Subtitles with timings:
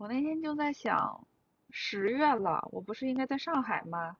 [0.00, 1.26] 我那天就在想，
[1.70, 4.14] 十月了，我不是应该在上海吗？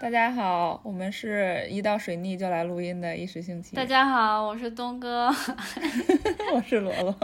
[0.00, 3.76] 大家好，我们是一到水逆就来录音的一时兴起。
[3.76, 5.28] 大家好，我是东哥，
[6.52, 7.16] 我是罗罗。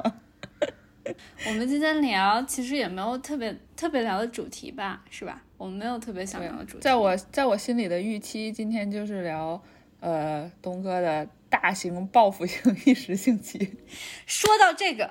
[1.48, 5.42] 我们今天聊，其实也没有特别特别聊的主题吧，是吧？
[5.58, 6.78] 我们没有特别想聊的主题。
[6.80, 9.60] 在我在我心里的预期，今天就是聊
[10.00, 13.76] 呃东哥的大型报复性 一时兴起。
[14.24, 15.10] 说到这个，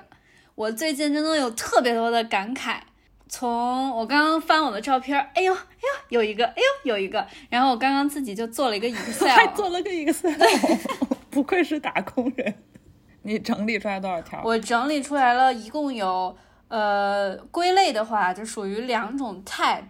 [0.54, 2.78] 我最近真的有特别多的感慨。
[3.28, 5.58] 从我刚刚翻我的照片，哎呦哎
[6.08, 10.32] 呦，有一个，哎呦有一个，然后我刚刚自己就做了一个 Excel，还做了个 Excel，
[11.28, 12.54] 不愧是打工人。
[13.20, 14.40] 你整理出来多少条？
[14.42, 16.34] 我整理出来了，一共有
[16.68, 19.84] 呃，归类的话就属于两种 type。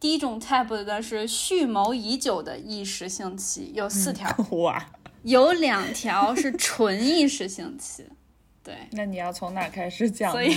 [0.00, 4.28] 第一种 type 的是蓄谋已久的意识性期，有四条。
[4.58, 4.90] 哇，
[5.22, 8.04] 有两条是纯意识性期。
[8.62, 10.30] 对， 那你要从哪开始讲？
[10.32, 10.54] 所以。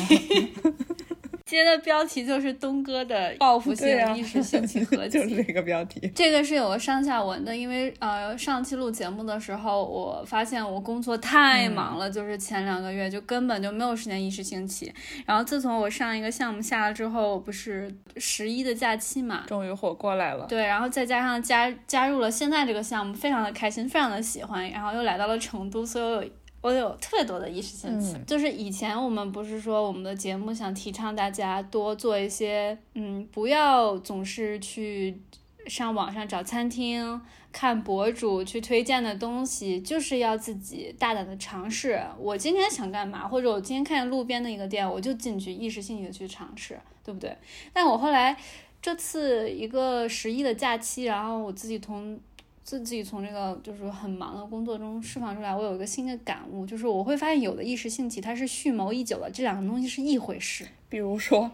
[1.51, 6.09] 接的标题就是东哥的报复性意识兴起合集，就是这个标题。
[6.15, 14.93] 这个是有个上下文的，因为呃上期录节目的时候，我发现我工作太忙了，就是前两个月就根本就没有时间意识兴起。
[15.25, 20.45] 然后自从我上一个项目下了之后，不是十一的假期嘛，终于活过来了。
[20.47, 24.69] 对，然后再加上加加入了现在这个项目，非常的开心，非常的喜欢。
[24.71, 26.95] 然后又来到了成都，所以我有。
[26.97, 35.19] 特别多的意识兴起，就是以前我们不是说我们的节目想提倡大家多做一些，嗯，不要总是去
[35.67, 37.19] 上网上找餐厅、
[37.51, 41.99] 看博主去推荐的东西，就是要自己大胆的尝试。
[42.17, 47.35] 我今天想干嘛，或者我今天看见路边的一个店，我就进去意识性的去尝试，对不对？
[47.73, 48.37] 但我后来
[48.81, 52.19] 这次一个十一的假期，然后我自己从。
[52.63, 60.65] 自己从这个就是很忙的工作中释放出来，我有一个新的感悟，就是我会发现有的意识兴起它是蓄谋已久的，这两个东西是一回事。
[60.87, 61.51] 比如说，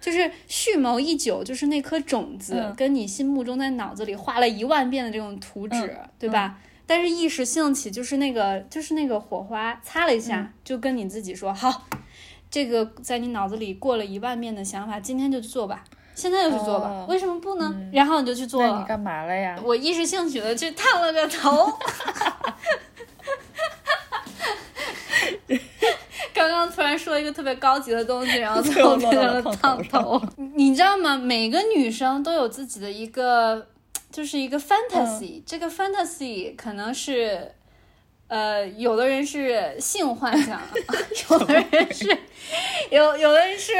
[0.00, 6.58] 就是蓄谋已久，就是那颗种子跟你心目中在脑子里画了一万遍的这种图纸，对吧？
[6.84, 11.86] 但是意识兴起就是那个就是那个火花擦了一下，就跟你自己说好，
[12.50, 15.84] 这个在你脑子里过了一万遍的想法，今天就去做吧。
[16.22, 17.74] 现在就去做吧，为什么不呢？
[17.92, 18.78] 然后你就去做了。
[18.78, 19.58] 你干嘛了呀？
[19.64, 21.66] 我一时兴起的去烫了个头。
[26.32, 30.22] 刚刚突然说一个特别高级的东西，然后最后变成了烫头。
[30.54, 31.16] 你知道吗？
[31.16, 33.66] 每个女生都有自己的一个，
[34.12, 35.42] 就是一个 fantasy。
[35.44, 37.50] 这个 fantasy 可能是，
[38.28, 40.60] 呃，有的人是性幻想，
[41.30, 42.16] 有的人是，
[42.92, 43.72] 有有的人是。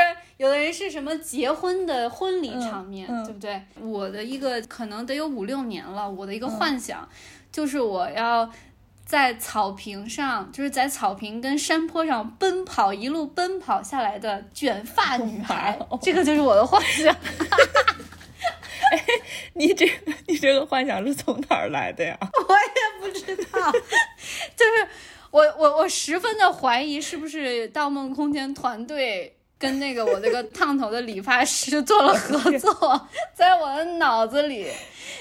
[0.42, 3.62] 有的人是什么结婚的婚礼场面，对不对？
[3.80, 7.08] 我的一个可能得有五六年了，我的一个幻想
[7.52, 8.50] 就是我要
[9.06, 17.14] 在草坪上，就是在草坪跟山坡上奔跑，一路奔跑下来的卷发女孩，这个就是我的幻想。
[18.90, 19.04] 哎，
[19.54, 19.88] 你这
[20.26, 22.18] 你这个幻想是从哪儿来的呀？
[22.48, 23.70] 我也不知道，
[24.56, 24.88] 就是
[25.30, 29.36] 我我我十分的怀疑是不是《盗梦空间》团队。
[29.62, 34.66] 跟那个我那个烫头的理发师做了合作，在我的脑子里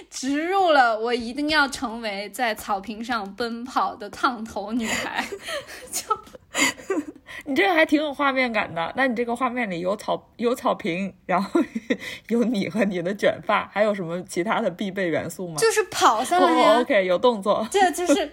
[0.09, 5.23] 植入了我一定要成为在草坪上奔跑的烫头女孩。
[5.93, 6.17] 就
[7.45, 8.91] 你这个还挺有画面感的。
[8.95, 11.61] 那你这个画面里有草有草坪，然后
[12.29, 15.57] 有你和你的卷发，还有什么其他的必备元素吗？
[15.59, 16.79] 就是跑下来呀。
[16.79, 17.67] OK，有动作。
[17.69, 18.31] 这就是。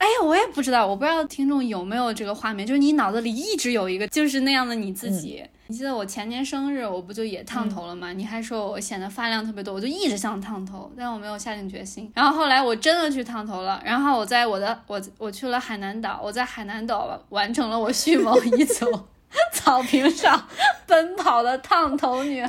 [0.00, 5.44] 哎呀，我也不知道，我不知道听众有没有这个画面，就是你脑子里一直有一个就是那样的你自己。
[5.66, 8.10] 你记得我前年生日，我不就也烫头了吗？
[8.14, 12.10] 你还说我显得发量特别多，我就一直想烫头，但我没有下定决心。
[12.14, 19.06] 然后后来我真的去烫头了，然后我在我的我我去了海南岛，我在海南岛完成了我蓄谋已久
[19.52, 20.42] 草坪上
[20.88, 22.48] 奔跑的烫头女孩。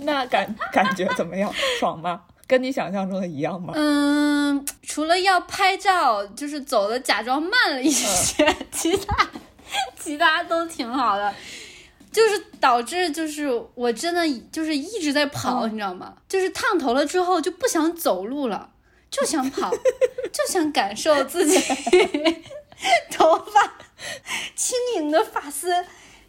[0.00, 1.52] 那那感感觉怎么样？
[1.78, 2.22] 爽吗？
[2.46, 3.72] 跟你想象中的一样吗？
[3.76, 9.28] 嗯，除了要拍照，就是走的假装慢了一些， 其他
[9.98, 11.34] 其他都挺好的，
[12.12, 14.22] 就是导致就是我真的
[14.52, 16.14] 就是一直在跑，你知道吗？
[16.28, 18.70] 就是烫头了之后就不想走路了，
[19.10, 19.70] 就想跑，
[20.32, 21.58] 就想感受自己
[23.10, 23.74] 头发
[24.54, 25.68] 轻盈的发丝，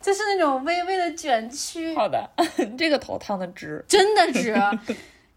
[0.01, 1.93] 就是那种微微的卷曲。
[1.95, 2.27] 好的，
[2.77, 4.55] 这个头烫的直，真的直。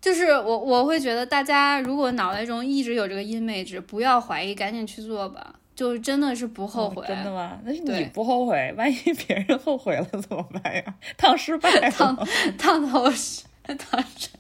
[0.01, 7.05] 就是我，我会觉得大家如果脑袋中一直有这个 image，不要怀疑，赶紧去做吧，就真的是不后悔。
[7.07, 7.59] 真的吗？
[7.65, 10.83] 那是你不后悔，万一别人后悔了怎么办呀？
[11.19, 12.17] 烫失败，烫
[12.57, 13.43] 烫头是
[13.79, 14.31] 烫失，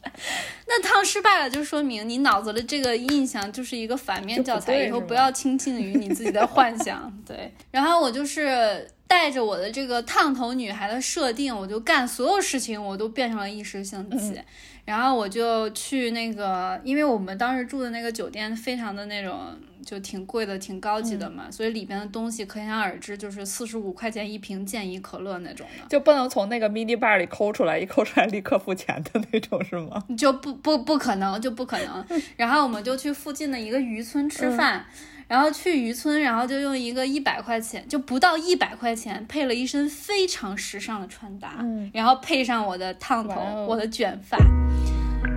[0.67, 7.13] 那烫失败了，就说明你脑子的这个印象就是一个反面教材，以后不要倾听于你自己的幻想。
[7.27, 14.41] 对，然后我就是带着我的这个烫头女孩的设定，我就干所有事情，我都变成了一时兴起。
[14.85, 30.05] 然后我就去那个，因为我们当时住的那个酒店非常的那种，就挺贵的，挺高级的嘛，所以里边的东西可想而知，就是四十五块钱一瓶健怡可乐那种的，就不能从那个 mini bar 里抠出来，一抠出来立刻付钱的那种是吗？
[30.17, 32.05] 就不不不可能，就不可能。
[32.37, 34.87] 然后我们就去附近的一个渔村吃饭。
[35.31, 44.37] 然后去渔村，然后就用一个一百块钱，就不到一百块钱，配了一身非常时尚的穿搭，嗯，然后配上我的烫头，我的卷发，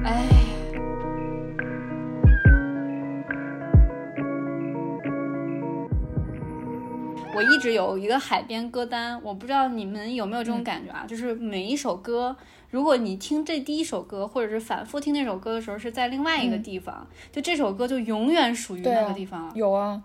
[0.03, 0.25] 哎，
[7.35, 12.35] 我一直有一个海边歌单，我不知道你们有没有这种感觉啊，就是每一首歌。
[12.73, 19.53] 如果你听这第一首歌，或者是反复听那首歌的时候，是在另外一个地方，就这首歌就永远属于那个地方了。
[19.53, 20.01] 有啊，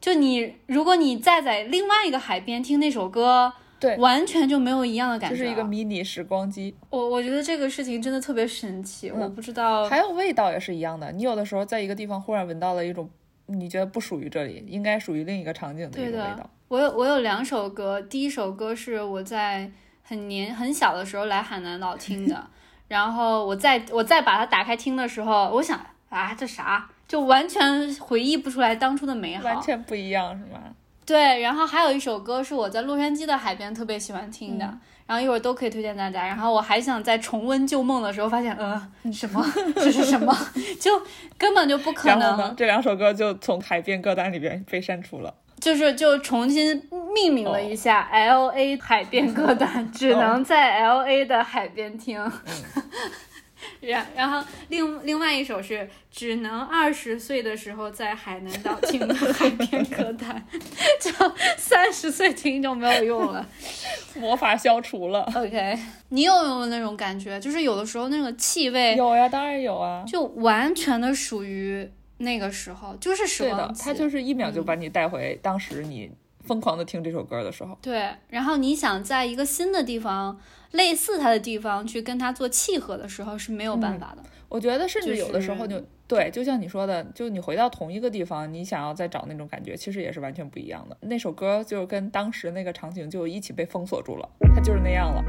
[0.00, 5.36] 就你，如果你再在另外一个海边听那首歌，对，完全就没有一样的感觉。
[5.36, 6.72] 就是一个迷你时光机。
[6.90, 9.88] 我我觉得这个事情真的特别神奇，我不知道。
[9.88, 13.10] 还有味道也是一样的，你有的时候在一个地方忽然闻到了一种
[13.46, 16.48] 你觉得不属于这里，应该属于另一个场景的一个味道。
[16.68, 19.72] 我有我有两首歌，第一首歌是我在。
[20.06, 22.46] 很年很小的时候来海南岛听的，
[22.88, 25.80] 然后我再我再把它打开听的时候，我想
[26.10, 30.60] 啊这啥，就完全回忆不出来当初的美好，完全不一样是吗？
[31.06, 34.64] 对，然后还有一首歌是我在洛杉矶的海边特别喜欢听的，
[35.06, 36.26] 然后一会儿都可以推荐大家。
[36.26, 40.34] 然后我还想在重温旧梦的时候，发现呃 什么这是什么，
[40.80, 40.90] 就
[41.36, 42.56] 根本就不可能。
[42.56, 45.34] 这两首歌就从海边歌单里边被删除了。
[45.64, 46.76] 就是就重新
[47.14, 52.20] 命名了一下 L A 海边歌单，只能在 L A 的海边听。
[53.80, 60.44] 然然后另另外一首是只能二十岁的时候在海南岛听的海边歌单，
[61.00, 61.10] 就
[61.56, 63.46] 三十岁听就没有用了，
[64.20, 65.22] 魔法消除了。
[65.34, 65.78] OK，
[66.10, 67.40] 你有没有那种感觉？
[67.40, 71.90] 就是有的时候那个气味有呀，当然有啊，就完全的属于。
[72.24, 76.10] 那个时候就是时光机，他就是一秒就把你带回当时你
[76.40, 77.78] 疯狂的听这首歌的时候。
[77.80, 80.38] 对，然后你想在一个新的地方，
[80.72, 84.22] 类似他的地方去跟他做契合的时候是没有办法的。
[84.48, 90.96] 我觉得甚至有的时候就对，就像你说的，就你回到同一个地方，你想要再找那种感觉，其实也是完全不一样的。
[91.00, 95.24] 那首歌就跟当时那个场景就一起被封锁住了，它就是那样了。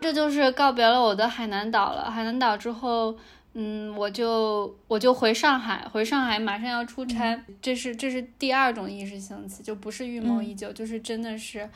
[0.00, 2.10] 这就是告别了我的海南岛了。
[2.10, 3.14] 海南岛之后，
[3.54, 7.38] 嗯，我就我就回上海，回上海马上要出差。
[7.60, 11.68] 这是这是第二种意识兴起，就不是预谋已久，就是真的是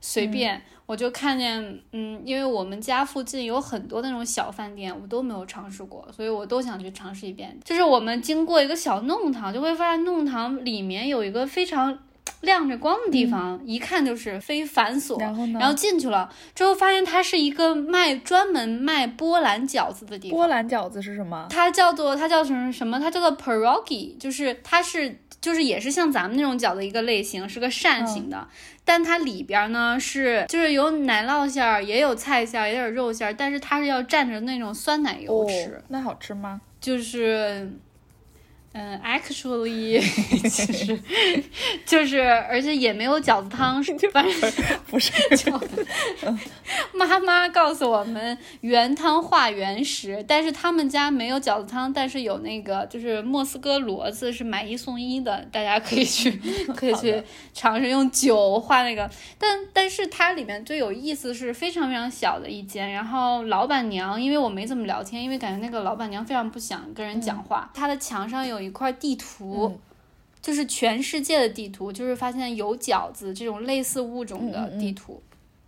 [0.00, 0.62] 随便。
[0.86, 7.58] 我就看见，嗯，因为我们家附近有很多那种小饭店，我都没有尝试过，所以我都想去尝试一遍。
[7.64, 11.98] 就是我们经过一个小弄堂，就会发现弄堂里面有一个非常。
[12.42, 15.20] 亮着光的地方，一看就是非繁琐。
[15.20, 15.58] 然后呢？
[15.58, 20.36] 然后进去了之后，发现它是一个卖专门卖波兰饺子的地方。
[20.36, 21.46] 波兰饺子是什么？
[21.50, 22.98] 它叫做它叫什么什么？
[22.98, 28.48] 它叫做 pierogi，就是它是就是也是像咱们那种饺子一个类型，是个扇形的。
[28.84, 35.82] 但它里边呢是就是有奶酪馅儿，也有菜馅儿，也有肉馅儿，但是它是要蘸着那种酸奶油吃。
[35.88, 36.60] 那好吃吗？
[36.80, 37.70] 就是。
[38.72, 39.98] 嗯，actually，
[40.48, 40.96] 其实
[41.84, 44.52] 就是，而且也没有饺子汤，反正
[44.86, 45.84] 不是饺子。
[46.92, 56.30] 妈妈告诉我们原汤化原食，但是他们家没有饺子汤，但是有那个就是莫斯科骡子是买一送一的，大家可以去
[56.76, 57.20] 可以去
[57.52, 59.10] 尝试用酒化那个。
[59.36, 68.59] 但但是它里面最有意思是非常非常小的一间，然后老板娘因为我没怎么聊天，因为感觉那个老板娘非常不想跟人讲话，她的墙上有。
[68.60, 69.78] 有一块地图，
[70.42, 75.22] 就是全世界的地图，就是发现有饺子这种类似物种的地图，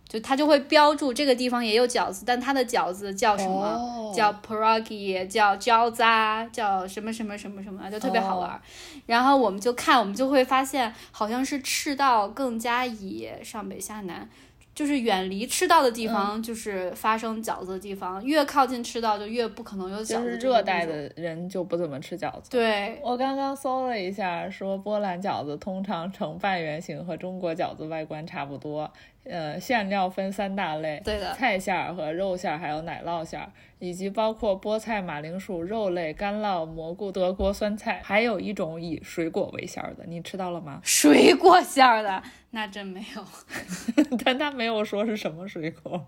[0.07, 4.13] 就它就会标注这个地方也有饺子，但它的饺子叫什么？
[4.15, 6.03] 叫 pierogi，叫饺子，
[6.51, 8.61] 叫什么什么什么什么，就特别好玩。
[9.07, 14.29] 然后我们就看，我们就会发现，好像是赤道更加以上北下南。
[14.75, 18.23] 就是远离赤道的地方，就是发生饺子的地方。
[18.25, 20.13] 越靠近赤道，就越不可能有饺子。
[20.15, 22.49] 就是热带的人就不怎么吃饺子。
[22.49, 28.91] 对，我刚刚搜了一下，说波兰饺子通常呈半圆形，和中国饺子外观差不多。
[29.25, 33.49] 呃，馅料分三大类，对的，菜馅儿和肉馅儿，还有奶酪馅儿，
[33.79, 40.81] 以及包括菠菜、马铃薯、肉类、干酪、蘑菇、德国酸菜，还有一种以水果为馅儿的，你吃到了吗？
[40.83, 42.21] 水果馅儿的
[42.55, 43.25] 那真没有，
[44.23, 46.05] 但他没有说是什么水果。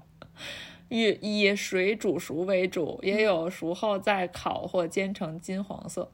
[0.90, 6.12] 以以水煮熟为主，也有熟后再烤或煎成金黄色。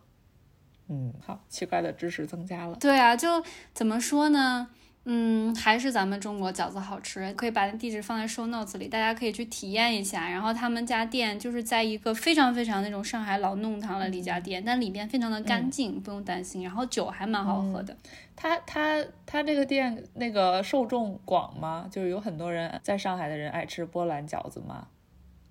[0.88, 2.78] 嗯，好，奇怪的知识增加了。
[2.80, 4.70] 对啊，就怎么说呢？
[5.04, 10.30] 嗯，还是咱们中国饺子好吃，可以把那地址放在 show notes 里，大家可以去体验一下。
[10.30, 16.62] 然后他们家店就是在一个非常非常那种上海老弄堂的一家店，但里面非常的干净，不用担心。
[16.62, 17.98] 然后酒还蛮好喝的。
[18.36, 21.88] 他他他这个店那个受众广吗？
[21.90, 24.86] 就是有很多人在上海的人爱吃波兰饺子吗？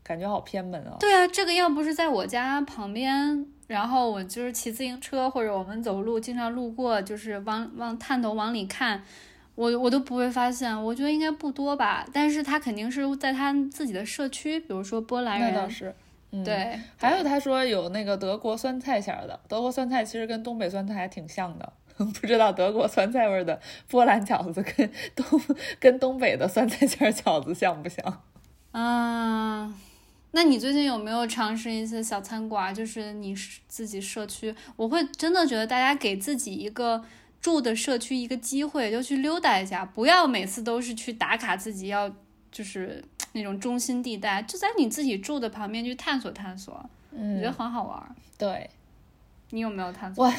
[0.04, 0.96] 感觉好偏门啊。
[1.00, 9.02] 对啊，这个要不是在我家旁边，然后我就是骑自行车或者我们走路经常路过，就是往往探头往里看。
[9.60, 15.94] 我我都不会发现，我觉得应该不多吧，但是他肯定是在他自己的社区，比如说波兰人，那倒是，
[16.42, 16.80] 对。
[16.96, 25.40] 还有他说有那个德国酸菜馅儿的，德国酸菜其实跟东北酸菜还挺像的， 不知道德国酸菜味的波兰饺子跟东
[25.78, 28.22] 跟东北的酸菜馅儿饺子像不像？
[28.72, 29.74] 啊，
[30.30, 32.74] 那你最近有没有尝试一些小餐馆？
[32.74, 33.34] 就是你
[33.68, 37.04] 自己社区，我会真的觉得大家给自己一个。
[37.40, 42.10] 住的社区一个机会就去溜达一下，不要每次都是去打卡自己要
[42.52, 46.74] 就是 那种中心地带，就在你自己住的旁边去探索探索，
[47.12, 48.16] 我觉得很好玩。
[48.36, 48.68] 对，
[49.50, 50.24] 你有没有探索？
[50.26, 50.32] 我，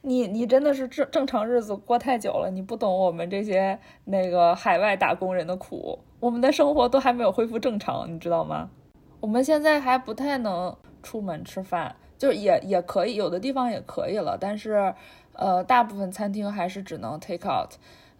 [0.00, 8.70] 你你真的是正正常日子过太久了，你不懂我们这些那个海外打工人的苦，我们的生活都还没有恢复正常，你知道吗？
[9.20, 14.94] 我们现在还不太能出门吃饭，就也也可以，有的地方也可以了，但是。
[15.34, 17.72] 呃，大部分餐厅还是只能 take out，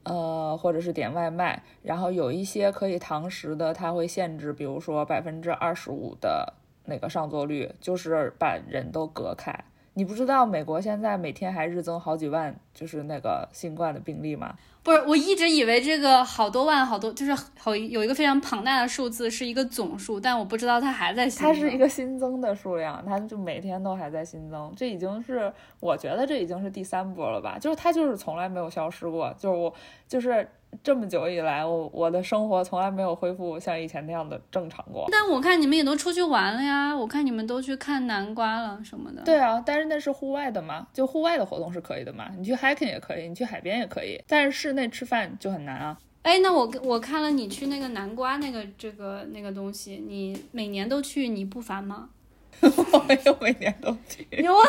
[0.03, 1.63] 呃，或者是点外卖。
[1.83, 6.55] 然后有一些可以堂食的，它会限制，比如说百分之二十五的
[6.85, 9.65] 那个上座率，就是把人都隔开。
[9.95, 14.57] 你不知道美国现在每天还日增好几万，就是那个新冠的病例吗？
[14.83, 21.49] 不是，我一直以为这个好多万好多就是好有一个非常庞大的数字是一个总数，但我不知道它还在新增。
[21.49, 24.73] 它是一个新增的数量，它就每天都还在新增。
[24.77, 27.59] 这已经是我觉得这已经是第三波了吧？
[27.59, 29.73] 就是它就是从来没有消失过，就是我
[30.09, 30.49] 就是。
[30.83, 35.07] 这么久以来，我我的生活从来没有恢复像以前那样的正常过。
[35.11, 39.23] 但我看你们也都出去玩了呀，我看你们都去看南瓜了什么的。
[39.23, 45.97] 对啊，但是那是户外的嘛，就户外的活动是可以的嘛，你去 hiking 也可以，你去海边也可以，但是室内吃饭就很难啊。
[46.23, 52.09] 哎，那我我看了你去那个南瓜那个这个那个东西，你每年都去，你不烦吗？
[52.63, 54.27] 我没有每年都去。
[54.31, 54.65] 有啊，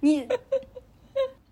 [0.00, 0.28] 你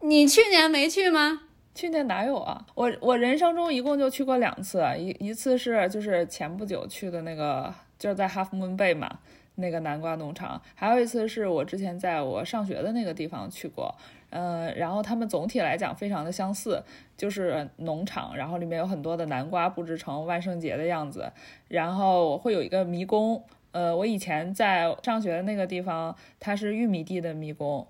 [0.00, 1.42] 你去年没去吗？
[1.78, 2.66] 去年哪有啊？
[2.74, 9.20] 我我人生中一共就去过两次，一一次是就是前不久去的那个，就是在 Half Moon Bay 嘛，
[9.54, 10.60] 那个南瓜农场。
[10.74, 13.94] 还有一次是我之前在我上学的那个地方去过，
[14.30, 16.82] 嗯，然后他们总体来讲非常的相似，
[17.16, 21.30] 就是农场，然后里面有很多的南瓜布置成万圣节的样子，
[21.68, 27.86] 然后会有一个迷宫，呃，我以前在上学的那个地方，它是玉米地的迷宫。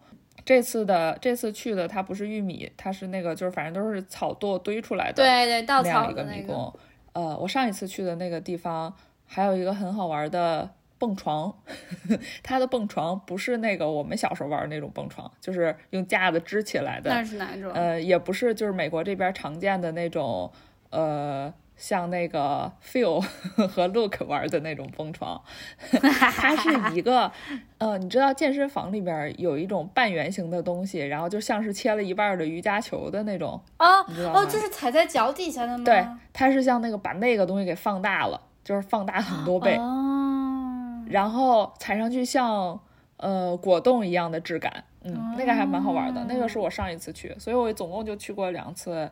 [0.49, 6.73] 这次的这次去的它不是玉米，它是那个就是反正都是草垛堆出来的，对对，稻草的迷宫。
[7.13, 8.91] 呃，我上一次去的那个地方
[9.27, 11.55] 还有一个很好玩的蹦床，
[12.43, 17.11] 它的蹦床不是那个我们小时候玩的那种蹦床，就是用架子支起来的。
[17.11, 17.71] 那是哪种？
[17.75, 20.51] 呃，也不是，就是美国这边常见的那种，
[20.89, 21.53] 呃。
[21.79, 23.25] 像那个 Phil
[23.69, 25.41] 和 Look 玩的那种蹦床，
[25.81, 27.31] 它是一个，
[27.79, 34.41] 呃，你知道健身房里边有一种半圆形的东西，然后就像是切了一半的瑜伽球的那种，哦，你知道吗？
[34.41, 35.85] 哦，就是踩在脚底下的吗？
[35.85, 42.79] 对，它是像那个把那个东西给放大了，就是放大很多倍，哦，然后踩上去像
[43.19, 49.09] 呃果冻一样的质感，嗯，那个还蛮好玩的，那个是我上一次去，所以我总共就去过两次。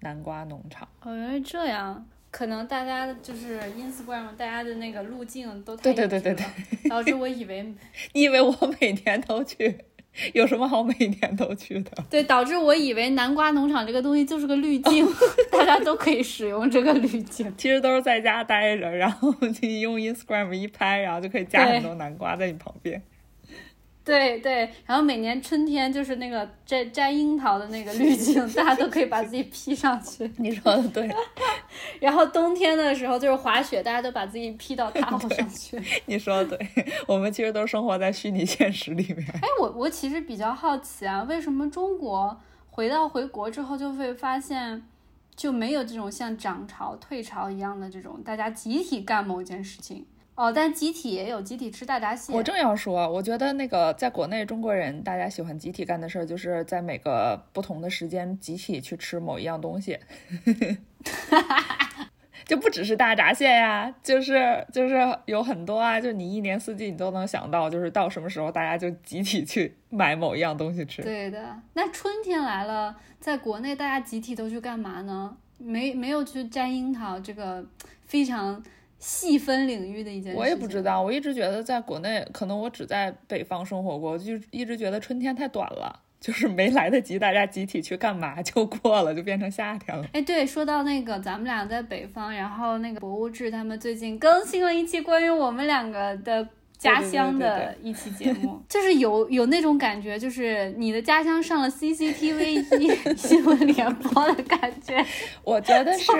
[0.00, 7.62] 南瓜农场哦，原来这样，可能大家就是 Instagram，大家的那个路径都太对对对对对，导致我以为
[8.14, 9.78] 你以为我每天都去，
[10.32, 11.90] 有什么好每天都去的？
[12.08, 15.06] 对，导致我以为南瓜农场这个东西就是个滤 镜，
[15.52, 17.52] 大家都可以使用这个滤镜。
[17.56, 23.02] 其实都是在家待着，然后你用 Instagram 一拍，然后就可以加很多南瓜在你旁边。
[24.02, 30.28] 对对，然后每年春天就是那个摘摘樱桃的那个滤镜，大家都可以把自己 P 上去。
[30.38, 31.08] 你说的对。
[32.00, 35.80] 然后冬天的时候就是滑雪，大家都把自己 P 到大上去。
[36.06, 36.68] 你说的对，
[37.06, 39.24] 我们其实都生活在虚拟现实里面。
[39.34, 42.40] 哎，我我其实比较好奇啊，为什么中国
[42.70, 44.82] 回到回国之后就会发现，
[45.36, 50.06] 就没有这种像涨潮、退潮一样的这种大家集体干某件事情。
[50.34, 52.32] 哦，但集体也有集体吃大闸蟹。
[52.32, 59.98] 我正要说，我觉得那个在国内中国人大家喜欢集体干的事儿，就是在每个不同的时间集体去吃某一样东西。
[62.46, 64.96] 就不只是大闸蟹呀，就是就是
[65.26, 71.00] 有很多啊，就你一年四季你都能想到，就是到什么时候大家就集体去买某一样东西吃。
[71.02, 75.36] 对的，那春天来了，在国内大家集体都去干嘛呢？
[75.58, 77.64] 没没有去摘樱桃，这个
[78.06, 78.60] 非常
[79.00, 80.38] 细分领域的一件事。
[80.38, 86.02] 我也不知道，我一直觉得在国内，可能我只在北方生活过，就一直觉得春天太短了。
[86.20, 90.06] 就是没来得及，大家集体去干嘛就过了，就变成夏天了。
[90.12, 96.46] 哎，对，说到那个，咱们俩在北方，然后那个博物志他们最近更新了一期关于我们两个的。
[96.80, 105.04] 家乡的一期节目， 就是有有那种感觉，就是你的家乡上了 CCTV 一 新闻联播的感觉。
[105.44, 106.10] 我觉得是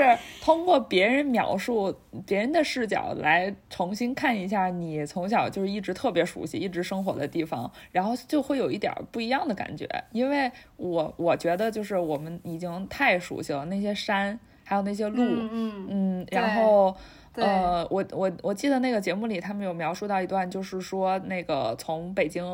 [0.43, 1.95] 通过别人描述、
[2.26, 9.88] 别人的视角来重新看一下你从小就是一直特别熟悉、一直生活的地方，然后就会有一点不一样的感觉。
[10.12, 16.95] 因为我我觉得就是我们已经太熟悉了那些山，还有那些路，嗯嗯，然后。
[17.35, 22.45] 呃，我我我记得那个节目里，他们有描述到一段，就是说那个从北京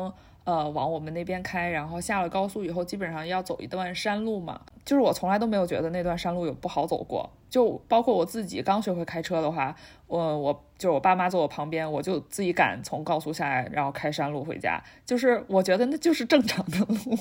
[0.43, 4.61] 呃往我们那边开，然后下了高速以后，基本上要走一段山路嘛。
[4.85, 9.75] 就是我从来都没有觉得那段山路有不好走过，就包括我自己刚学会开车的话，
[10.07, 14.81] 我我就我爸妈坐我旁边，我就自己敢从高速下来，然后开山路回家。
[15.05, 17.17] 就是我觉得那就是正常的路。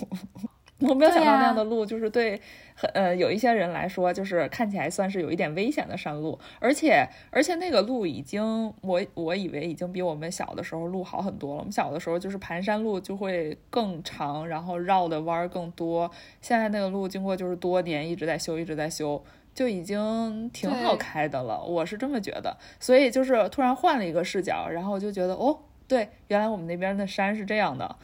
[0.81, 2.39] 我没有想到那样的路，就是对
[2.75, 11.61] 很，呃，有一些人来说，就是看起来算是有一点危险的山路，而且，而且那个路已经，我我以为已经比我们小的时候路好很多了。
[11.61, 16.11] 我们小的时候就是盘山路就会更长，然后绕的弯儿更多。
[16.43, 21.65] 现在那个路经过就是多年一直在修，一直在修，就已经挺好开的了。
[21.65, 27.97] 我是这么觉得，所以就是突然换了一个视角，然后我就觉得，哦，对，原来我们那边的山是这样的，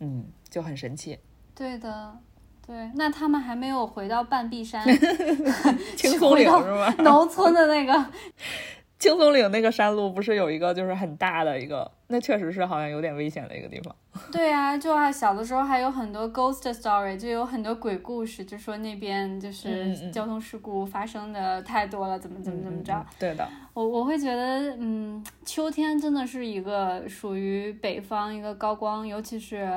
[0.00, 1.18] 嗯，就很神奇。
[1.56, 2.14] 对的，
[2.66, 4.84] 对，那他们还没有回到半壁山，
[5.96, 6.94] 青松岭是吗？
[6.98, 8.06] 农村的那个
[8.98, 13.94] 青松岭那个山路不是有一个就是很大的一个，那确实是好像有点危险的一个地方。
[14.32, 23.06] 对啊，就啊小的时候还有很多 ghost story，就有很多鬼故事，就说那边就是交通事故发生的太多了，怎么怎么怎么着。
[23.18, 29.70] 对的，我我会觉得，嗯，秋天真的是一个属于北方一个高光，尤其是。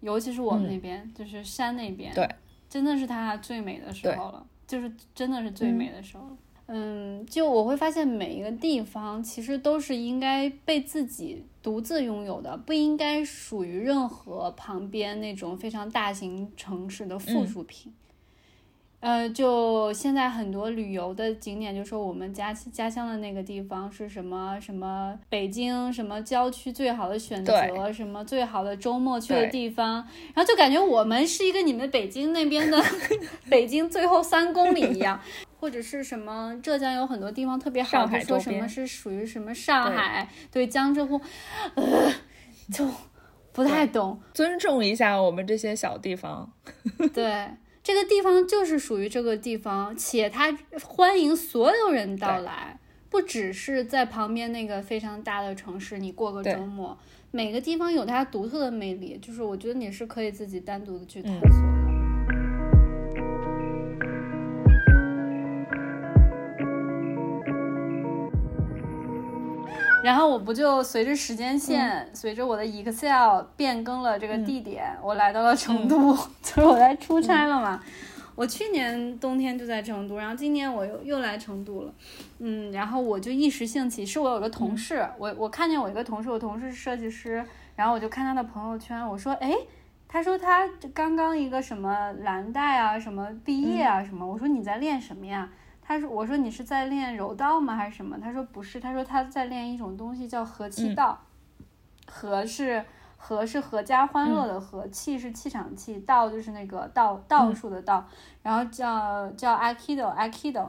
[0.00, 2.28] 尤其是我们那边，就是山那边，对，
[2.68, 6.24] 真的是它最美的时候了，就是真的是最美的时候。
[6.72, 17.92] 嗯，就我会发现每一个地方其实都是应该被自己独自拥有的，不应该属于任何旁边那种非常大型城市的附属品。
[19.00, 29.94] 呃，就现在很多旅游的景点，就说我们家家乡的那个地方是什么什么北京什么郊区最好的选择，什么最好的周末去的地方，
[30.34, 32.78] 然后就感觉我们是一个你们北京那边的
[33.48, 35.18] 北京最后三公里一样，
[35.58, 41.18] 或者是什么浙江有很多地方特别好，说什么是属于什么上海，对江浙沪，
[41.74, 42.12] 呃，
[42.70, 42.86] 就
[43.52, 46.52] 不太懂，尊重一下我们这些小地方，
[47.14, 47.48] 对。
[47.82, 56.98] 这个地方就是属于这个地方，且它欢迎所有人到来，不只是在旁边那个非常大的城市，你过个周末，
[57.30, 61.89] 每个地方有它独特的魅力，就是我觉得你是可以自己单独的去探索的。
[70.02, 77.82] 然后我不就随着时间线，随着我的 Excel 变更了这个地点，我来到了成都， 就是我在出差了嘛。
[78.34, 81.92] 我去年冬天就在成都，然后今年我又又来成都了。
[82.38, 87.44] 嗯，然后我就一时兴起，是我有个同事，我我看见我一个同事，我同事是设计师，
[87.76, 89.52] 然后我就看他的朋友圈，我说，哎，
[90.08, 95.50] 他说他刚刚一个什么蓝带啊，什么毕业啊，什么，我说你在练什么呀？
[95.82, 101.20] 他说：“我说你是在练柔道吗，还是什么？”他说：“不是，他说他在练一种东西叫和气道。
[102.06, 102.84] 和是
[103.16, 108.04] 和是阖家欢乐的和，气是气场气，道就是那个道道术的道。
[108.42, 110.68] 然后叫叫 Aikido Aikido。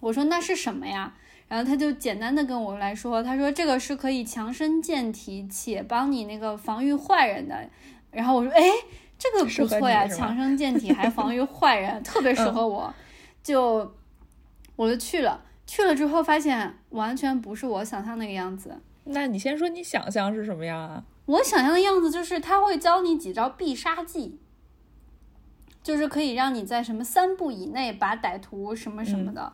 [0.00, 1.14] 我说那是什么呀？
[1.48, 7.68] 然后他就简单的跟我来说，他说这个是可以强身健体且帮你那个防御坏人的。
[8.10, 8.62] 然后我说：哎，
[9.16, 12.92] 这个不错呀，强身健体还防御坏人，特别适合我。
[13.42, 13.90] 就。”
[14.76, 18.80] 我就去了，去了之后发现完全不是我想象那个样子。
[19.04, 21.02] 那你先说你想象是什么样啊？
[21.26, 24.38] 我想象的样子就是他会教你几招必杀技，
[25.82, 29.52] 就是可以让你在什么三步以内把歹徒什么什么的，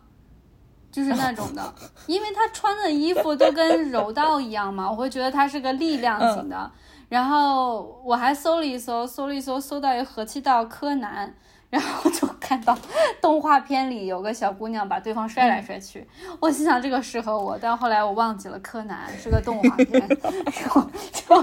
[0.90, 1.74] 就是那种的，
[2.06, 6.70] 因为他穿的衣服都跟柔道一样嘛，我会觉得他是个力量型的。
[7.08, 11.34] 然后我还搜了一搜，搜了一搜，搜到一个和气道柯南。
[11.72, 12.76] 然后就看到
[13.18, 16.06] 动画片里有个小姑娘把对方摔来摔去，
[16.38, 21.34] 我心想这个适合我，但后来我忘记了柯南是个动画片，然后就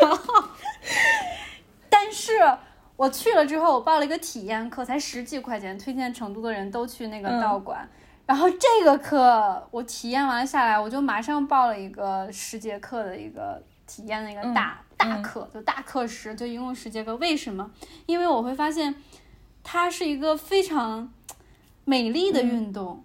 [0.00, 0.44] 然后，
[1.88, 2.32] 但是
[2.96, 7.88] 我去了之后，我报了一个体验课，才十几块钱，推荐成都的人都去那个道馆，
[8.26, 17.70] 然后这个课我体验完下来，我就马上报了一个十节课的一个体验的一个大大课，就大课时就一共十节课，为什么？
[18.06, 18.92] 因为我会发现。
[19.72, 21.12] 它是一个非常
[21.84, 23.04] 美丽的运动，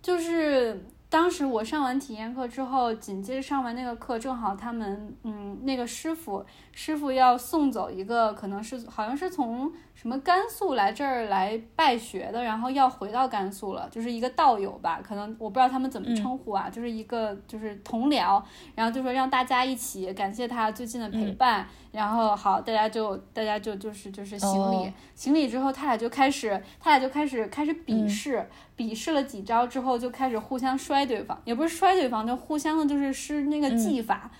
[0.00, 6.46] 就是当时我上完体验课之后，紧接着上完那个课，正好他们嗯那个师傅
[6.80, 9.72] 师傅要送走一个，可能是好像是从。
[9.98, 18.40] 什么甘肃来这儿来拜学的，然后要回到甘肃了，就是一个道友吧，可能我不知道他们怎么称呼啊，就是一个就是同僚，
[18.76, 34.30] 然后就说让大家一起感谢他最近的陪伴，然后好，大家就大家就就是就是行礼，行礼之后他俩就开始他俩就开始开始比试，比试了几招之后就开始互相摔对方，也不是摔对方，就互相的就是施那个技法，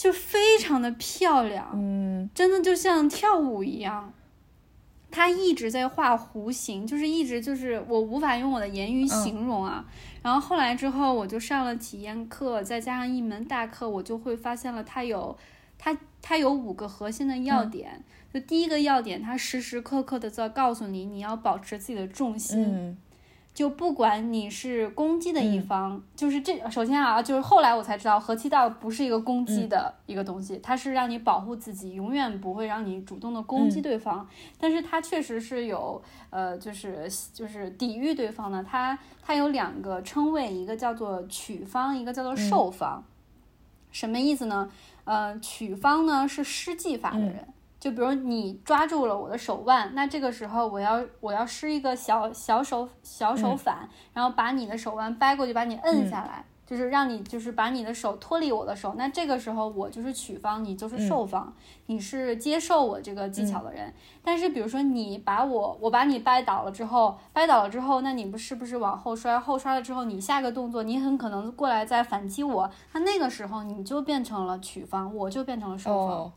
[0.00, 4.10] 就非常的漂亮，嗯，真的就像跳舞一样。
[5.10, 9.84] 他一直在画弧形，就是一直就是我无法用我的言语形容啊。
[10.22, 15.36] 然后后来之后，我就上了体验课，再加上一门大课，我就会发现了他有，
[15.76, 18.02] 他他有五个核心的要点。
[18.32, 22.96] 就第一个要点，他时时刻刻的在告诉你，你要保持自己的重心。
[23.52, 34.26] 就不管你是攻击的一方，就是这首先啊，就是后来我才知道，和气道不是一个攻击的一个东西，它是让你保护自己，永远不会让你主动的攻击对方。
[34.58, 38.62] 但是它确实是有呃，就是就是抵御对方的。
[38.62, 43.04] 它它有两个称谓，一个叫做取方，一个叫做受方。
[43.90, 44.70] 什么意思呢？
[45.04, 47.48] 呃，取方呢是施技法的人。
[47.80, 58.94] 就比如你抓住了我的手腕，那这个时候我要我要施一个小小手小手反，然后把你的手腕掰过去，把你摁下来，就是让你就是把你的手脱离我的手。
[58.98, 61.50] 那这个时候我就是取方，你就是受方，
[61.86, 63.90] 你是接受我这个技巧的人。
[64.22, 76.32] 但是比如说你把我我把你掰倒了之后，掰倒了之后，那你不是不是往后摔，后摔了之后，你下个动作你很可能过来再反击我，那那个时候你就变成了取方，我就变成了受方。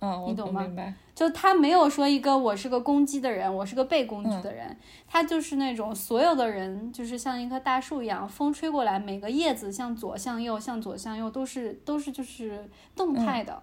[0.00, 0.94] 嗯，你懂吗？
[1.14, 13.62] 就他没有说一个我是个攻击的人，我是个被攻击的人，他就是那种所有的人就是像一棵大树一样，风吹过来，每个叶子向左向右，向左向右都是都是就是动态的。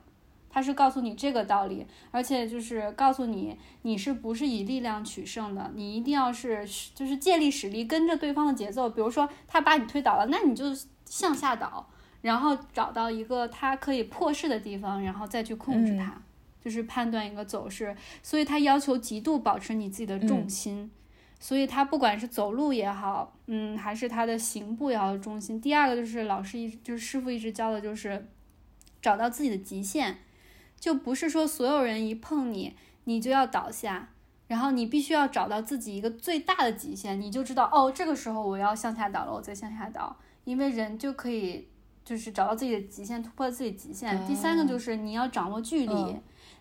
[0.49, 8.89] 他是告诉你这个道理，而且就是告诉你你是不是以力量取胜的，你一定要是就是借力使力，跟着对方的节奏。
[8.89, 10.65] 比如说他把你推倒了，那你就
[11.05, 11.85] 向下倒，
[12.21, 16.21] 然后找到一个他可以破势的地方，然后再去控制他。
[16.65, 20.89] 就是判断一个走势，所以他要求极度保持你自己的重心，
[21.39, 25.61] 所以他不管是走路也好，嗯，还是他的行步也好，重心。
[25.61, 28.27] 第二个就是老师一就是师傅一直教的，就是
[28.99, 30.17] 找到自己的极限，
[30.79, 34.09] 就不是说所有人一碰你，你就要倒下，
[34.47, 41.67] 然后你必须要找到自己一个最大的极限，你就知道哦，这个时候我要向下倒了，我再向下倒，因为人就可以
[42.03, 44.25] 就是找到自己的极限，突破自己极限。
[44.25, 46.15] 第三个就是你要掌握距离。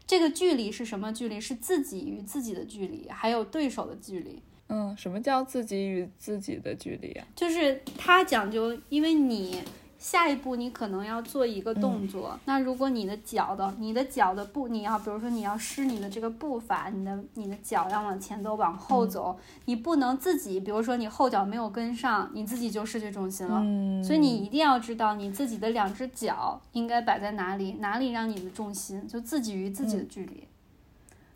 [0.06, 1.40] 这个距离是什么距离？
[1.40, 4.42] 是自己与自己的距离，还有对手的距离。
[4.68, 7.26] 嗯，什么叫自己与自己的距离啊？
[7.36, 9.60] 就是他讲究，因为你。
[10.04, 24.04] 下一步你可能要做一个动作，那如果你的脚的你的脚的步，你要比如说你要施你的这个步伐，你的你的脚要往前走，往后走，你不能自己，比如说你后脚没有跟上，你自己就失去重心了。
[24.04, 30.46] 所以你一定要知道你自己的两只脚应该摆在哪里，哪里让你的重心就自己与自己的距离，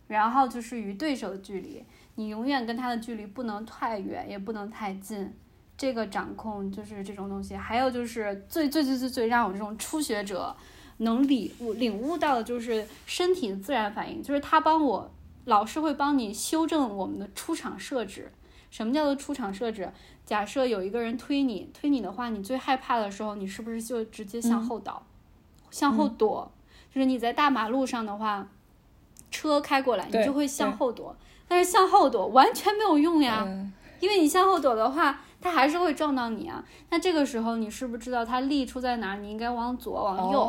[0.09, 1.83] 然后就是与对手的距离，
[2.17, 5.33] 你永远跟他的距离不能太远，也不能太近。
[5.79, 10.55] 这个掌控就是这种东西，还有就是最最最最最让我这种初学者
[10.97, 15.09] 能领悟领悟到的，就是身体的自然反应，就是他帮我，
[15.45, 18.33] 老师会帮你修正我们的出场设置。
[18.71, 19.93] 什么叫做出场设置？
[20.27, 25.07] 假设有一个人推你，推你的话，你最害怕的时候，你是不是就直接向后倒，
[25.71, 26.51] 向后躲？
[26.93, 28.49] 就是你在大马路上的话，
[29.31, 31.17] 车开过来，你就会向后躲。
[31.47, 33.47] 但是向后躲完全没有用呀，
[34.01, 35.21] 因为你向后躲的话。
[35.41, 36.65] 他还是会撞到你啊！
[36.91, 39.17] 那这个时候你是不是知道它力出在哪？
[39.17, 40.45] 你应该往左、往右，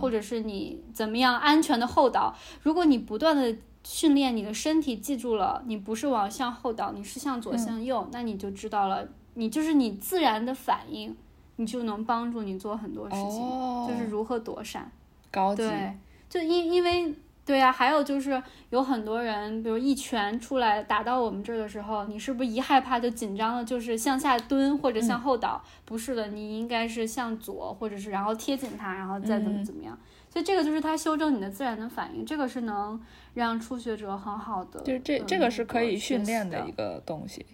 [0.00, 2.34] 或者是你怎么样安全的后倒？
[2.62, 11.16] 如果你不断的训练你的身体记住了，你不是往向后倒，你是向左向右，那你就知道了，你就是你自然的反应，
[11.56, 14.90] 你就能帮助你做很多事情，哦就是如何躲闪。
[15.30, 17.14] 高级，对，就因因为
[17.46, 25.62] 对啊，还有就是有很多人，比如一拳出来打到我们这儿的时候，你是不是一害怕就紧张的，就是向下蹲或者向后倒？
[25.84, 29.98] 不是的，你应该是向左，或者是然后贴紧它，然后再怎么嗯怎么样。
[30.30, 33.00] 所以这个就是它修正你的自然的反应，这个是能
[33.34, 37.44] 让初学者很好的，就是这嗯这个是可以训练的的一个东西。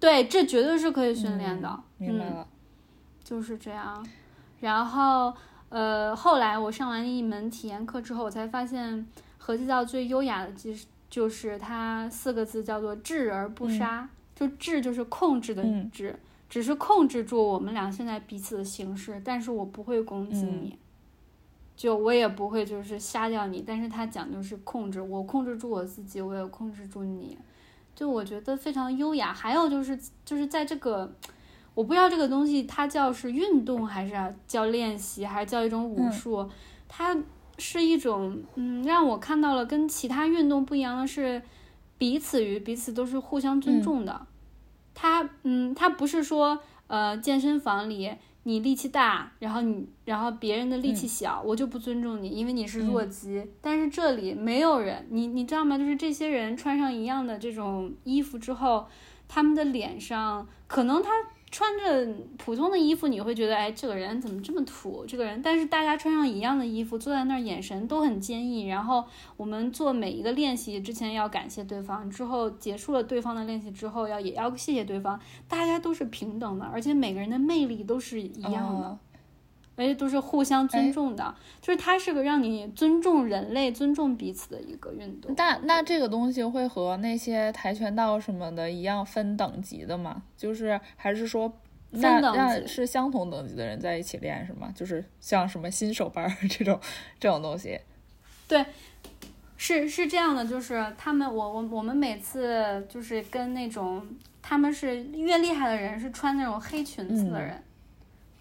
[0.00, 1.68] 对，这绝对是可以训练的。
[1.98, 2.46] 嗯明白了，
[3.24, 4.06] 就是这样。
[4.60, 5.34] 然后，
[5.68, 20.78] 呃，后来我上完一门体验课之后，我才发现合气道最优雅的其实就是它四个字叫做“治而不杀”，就治就是控制的嗯治，只是控制住我们俩现在彼此的形式，但是我不会攻击嗯你。
[21.76, 27.38] 就我也不会就是杀掉你，但是它讲究是控制，我控制住我自己，我也控制住你，
[27.94, 29.32] 就我觉得非常优雅。
[29.32, 31.12] 还有就是就是在这个，
[31.78, 36.50] 我不知道这个东西它叫是运动还是啊叫练习，还是叫一种武术，
[36.88, 37.16] 它
[37.56, 41.40] 是一种嗯，让我看到了跟其他运动不一样的是，
[41.96, 44.26] 彼此与彼此都是互相尊重的。
[44.92, 48.10] 它嗯，它不是说呃健身房里。
[48.44, 53.46] 你力气大，然后你，然后别人的力气小，我就不尊重你，因为你是弱鸡。
[53.60, 55.76] 但是这里没有人，你你知道吗？
[55.76, 58.86] 就是这些人穿上一样的这种衣服之后，
[59.26, 61.10] 他们的脸上可能他
[61.50, 65.04] 穿着普通的衣服，你会觉得，哎，这个人怎么这么土？
[65.06, 68.66] 这个人，但是大家穿上一样的衣服，坐在那儿，眼神都很坚毅。
[68.66, 69.04] 然后
[69.36, 75.18] 我们做每一个练习之前要感谢对方，之后结束了对方的练习之后要也要谢谢对方。
[75.48, 78.98] 大家都是平等的，而且每个人的魅力都是一样的。
[79.78, 85.32] 而且都是互相尊重的，就是它是个让你尊重人类、尊重彼此的一个运动。
[85.36, 90.24] 那那这个东西会和那些跆拳道什么的一样分等级的吗？
[90.36, 91.52] 就是还是说
[91.90, 94.72] 那分等级那是相同等级的人在一起练是吗？
[94.74, 96.80] 就是像什么新手班儿 这种
[97.20, 97.78] 这种东西。
[98.48, 98.66] 对
[99.56, 104.06] 是是这样的，就是他们，我我我们每次就是跟那种
[104.40, 107.62] 他们是越厉害的人是穿那种黑裙子的人，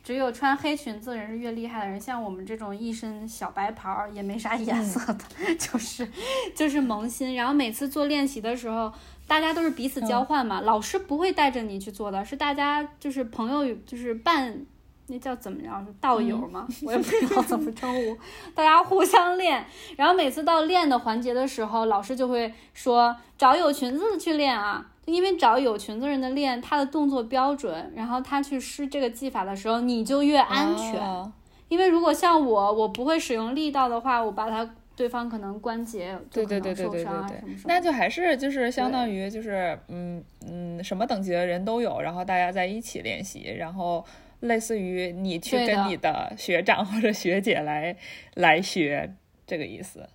[0.07, 1.99] 只有穿黑裙子的人是越厉害的人。
[1.99, 5.19] 像我们这种一身小白袍儿也没啥颜色的，
[5.59, 6.09] 就是
[6.55, 7.35] 就是萌新。
[7.35, 8.89] 然后每次做练习的时候，
[9.27, 14.65] 大家都是彼此交换嘛，老师不会带着你去做的，是大家就是朋友，就是伴。
[15.09, 15.67] 那叫怎么着？
[15.85, 16.65] 是道友吗？
[16.83, 18.17] 我也不知道怎么称呼。
[18.55, 19.65] 大家互相练，
[19.97, 31.01] 然后每次到练的环节的时候，老师就会说找有裙子的去练啊，因为找有裙子人的练，他的动作标准，然后他去施这个技法的时候，你就越安全。
[31.01, 31.33] 哦
[31.69, 44.05] 因为如果像我，我不会使用力道的话，我把他对方可能关节就可对对对对对对对那就还是就是相当于就是嗯嗯什么等级的人都有，然后大家在一起练习，然后
[44.39, 47.93] 类似于你去跟你的学长或者学姐来
[48.35, 49.13] 来学
[49.45, 50.07] 这个意思。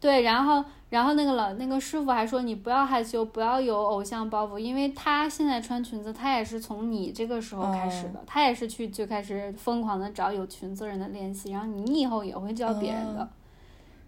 [0.00, 13.28] 对，然后然后那个老那个师傅还说你不要害羞，不要有偶像包袱，因为他现在穿裙子，他也是从你这个时候开始的，他也是去最开始疯狂的找有裙子人的练习，然后你以后也会教别人的，哦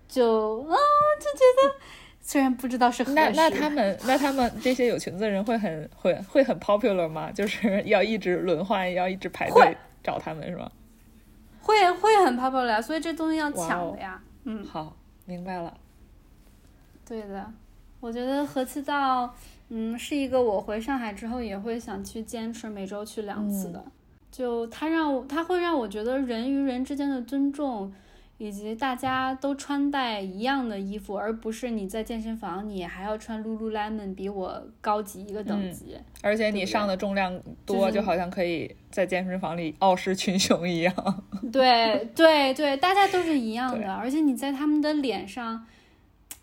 [0.08, 0.74] 就啊
[1.20, 1.74] 就觉得
[2.20, 7.30] 虽然不知道是何时，那那他们那他们这些有裙子的人会很会会很 popular 吗？
[7.30, 10.70] 就是 要一直轮换，要一直排队找他们是吗？
[11.62, 14.64] 会会很 popular，所以这东西要抢的呀，嗯。
[14.64, 14.96] 好，
[15.30, 15.72] 明白了。
[17.06, 17.52] 对的，
[18.00, 19.32] 我觉得和气道，
[19.68, 23.84] 嗯，是一个我回上海之后也会想去坚持每周去两次的。
[24.32, 27.92] 就它让我，它会让我觉得人与人之间的尊重，
[28.40, 35.94] 以及大家都穿戴一样的衣服，而不是你在健身房你还要穿 Lululemon 比我高级一个等级。
[36.22, 40.94] 而且你上的重量多，就是就好像可以在健身房里傲视群雄一样。
[41.52, 45.66] 对对对，大家都是一样的，而且你在他们的脸上，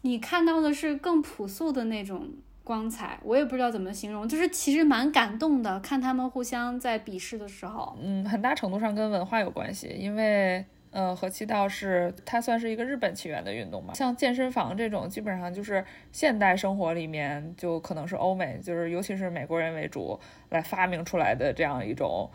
[0.02, 2.30] 你看到的是更朴素的那种
[2.64, 7.98] 光彩，我也不知道怎么形容，就是其实蛮感动的，看他们互相在比试的时候。
[8.00, 13.93] 嗯，很大程度上跟文化有关系，因为呃，和气道是它算是一个日本起源的运动嘛。
[13.93, 20.19] 像健身房这种，基本上就是现代生活里面就可能是欧美，就是尤其是美国人为主
[20.50, 22.30] 来发明出来的这样一种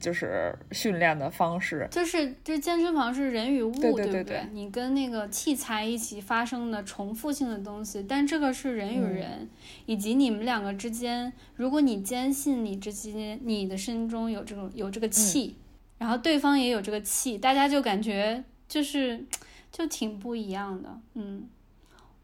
[0.00, 1.86] 就是训练的方式。
[1.90, 9.48] 就是，这健身房是人与物，对对对不对你跟那个器材一起发生的重复性的东西，但这个是人与嗯人，
[9.86, 15.56] 以及你们两个之间，如果你坚信你之间你的身中有这种有这个气，
[15.98, 19.26] 然后对方也有这个气，大家就感觉就是
[19.70, 21.48] 就挺不一样的，嗯。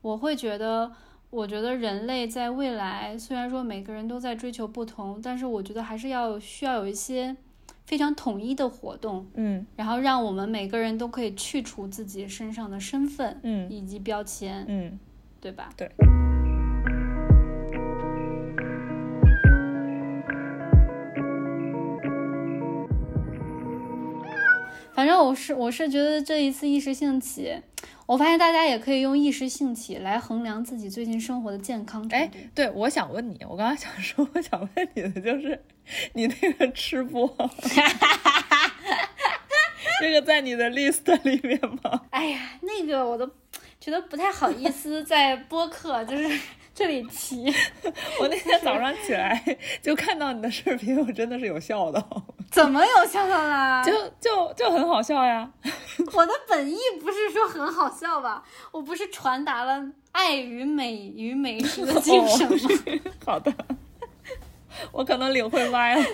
[0.01, 0.93] 我会觉得，
[1.31, 7.35] 我觉得人类在未来虽然说每个人都在追求不同，但是我觉得还是要需要有一些
[7.87, 14.99] 非常统一的活动，嗯然后让我们每个人都可以去除自己身上的身份嗯以及标签，嗯，
[15.41, 15.71] 对吧？
[15.75, 15.91] 对。
[24.95, 27.53] 反正我是我是觉得这一次一时兴起，
[28.07, 35.61] 我发现大家也可以用一时兴起来衡量自己最近生活的健康程哎。，对，我想问你，我刚刚想说，我想问你的就是，
[36.13, 37.27] 你那个吃播，
[40.01, 42.03] 这个在你的 list 里面吗？
[42.11, 43.29] 哎呀，那个我都
[43.81, 46.39] 觉得不太好意思在播客就是
[46.75, 47.55] 这里提。
[48.21, 49.41] 我那天早上起来
[49.81, 53.83] 就看到你的视频，我真的是有笑到，怎么有笑到啦？
[53.87, 55.49] 就就就很好笑呀。
[56.13, 58.43] 我的本意不是说很好笑吧？
[58.73, 62.59] 我不是传达了爱与美与美食的精神吗？
[63.25, 63.53] 好的，
[64.91, 66.05] 我可能领会歪了。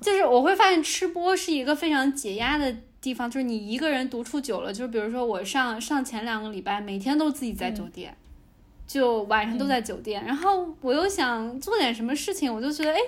[0.00, 8.16] 就是我会发现吃播是一个非常解压的地方，就是你一个人独处久了，就比如说我上上前两个礼拜，每天都自己在酒店，
[8.86, 12.98] 就晚上都在酒店，然后我又想做点什么事情，我就觉得哎。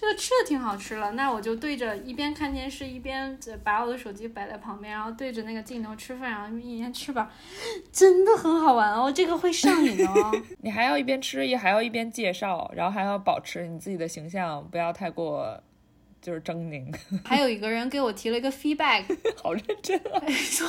[0.00, 7.32] 这个吃的挺好吃了，那我就对着一边看电视，一边把我的手机摆在旁边，然后对着那个镜头吃饭，然后一边吃吧，
[7.90, 10.32] 真的很好玩哦，这个会上瘾哦。
[10.62, 15.60] 你还要一边吃，也还要一边介绍，然后还要保持你自己的形象，不要太过
[16.22, 16.94] 就是狰狞。
[17.26, 19.02] 还有一个人给我提了一个 feedback，
[19.42, 20.22] 好认真啊！
[20.28, 20.68] 说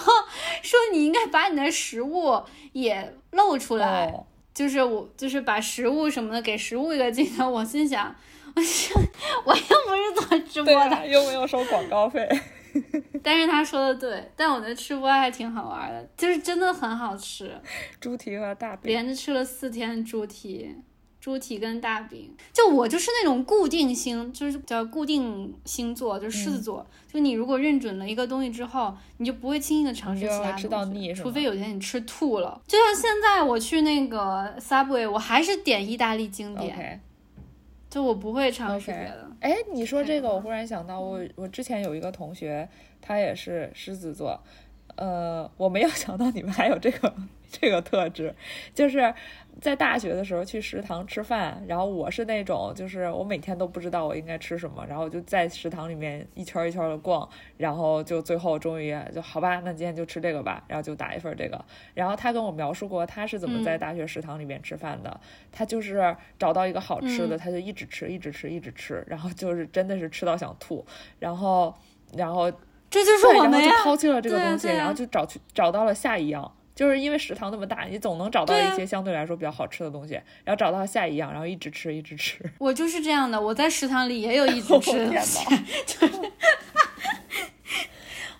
[0.63, 2.41] 说你应该把你的食物
[2.73, 4.07] 也露出来。
[4.07, 4.25] 哦，
[4.59, 8.13] 就是我就是把食物什么的给食物一个镜头，我心想，
[8.53, 9.01] 我说
[9.45, 12.27] 我又不是做直播的，啊，又没有收广告费。
[13.23, 17.57] 但是他说的对，但我觉得吃播还挺好玩的，就是真的很好吃，
[18.01, 20.75] 猪蹄和大饼，连着吃了四天猪蹄。
[21.19, 26.85] 猪蹄跟大饼，就我就是那种固定星，就是叫固定星座，就是狮子座。
[27.11, 32.61] 就你如果认准了一个东西之后，你就不会轻易的尝试其他东西，你就吃到腻是吗除非有一天你吃吐了。
[32.67, 37.01] 就像现在我去那个 Subway，我还是点意大利经典。
[37.89, 39.31] 就我不会尝试别的。
[39.39, 42.69] 哎，你说这个，我忽然想到我，我之前有一个同学，
[43.01, 44.39] 他也是狮子座，
[44.95, 47.11] 呃，我没有想到你们还有这个
[47.61, 48.33] 这个特质，
[48.73, 49.13] 就是
[49.59, 61.63] 在大学的时候去食堂吃饭，然后我是那种，就是我每天都不知道我应该吃什么，然后我就在食堂里面一圈一圈的逛，然后就最后终于就好吧，那今天就吃这个吧，然后就打一份这个。
[61.95, 65.19] 然后他跟我描述过他是怎么在嗯大学食堂里面吃饭的，
[65.51, 70.85] 他就是找到一个好吃的，嗯他就一直吃，一直吃，一直吃，然后就是真的是吃到想吐，
[71.17, 71.73] 然后
[72.15, 72.51] 然后
[72.89, 73.69] 这就是对，然后我们呀。
[73.71, 76.51] 就抛弃了这个东西，然后就找去找到了下一样。
[76.79, 80.13] 就是因为食堂那么大，你总能找到一些相对来说比较好吃的东西，
[80.45, 82.39] 然后找到下一样，然后一直吃，一直吃。
[82.57, 86.31] 我就是这样的，我在食堂里也有一直吃的天东西。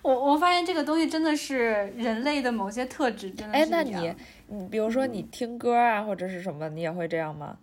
[0.00, 4.10] 我我发现这个东西真的是人类的某些特质，真的哎，那你
[4.46, 7.58] 你比如说你听歌啊，或者是什么，你也会这样吗？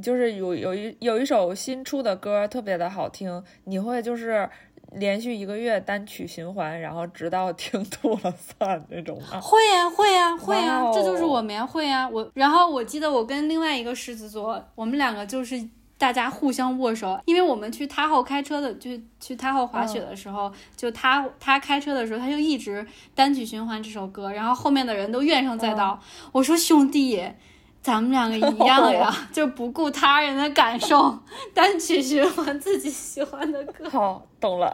[0.00, 4.48] 就是有有一有一首新出的歌特别的好听，你会就是
[4.92, 9.40] 连续一个月单曲循环，然后直到听吐了算那种吗？
[9.40, 15.62] 会呀、会呀、会呀、这就是我们呀，会呀、我然后我记得我跟另外一个狮子座，我们两个就是
[15.96, 26.00] 大家互相握手，因为我们去他后开车的，就去他后滑雪的时候，就他他开车的时候，他就一直单曲循环这首歌，然后后面的人都怨声载道。
[26.32, 27.22] 我说兄弟。
[27.82, 31.18] 咱们两个一样呀， 就不顾他人的感受，
[31.54, 33.88] 单曲循环自己喜欢的歌。
[33.88, 34.70] 好，懂了，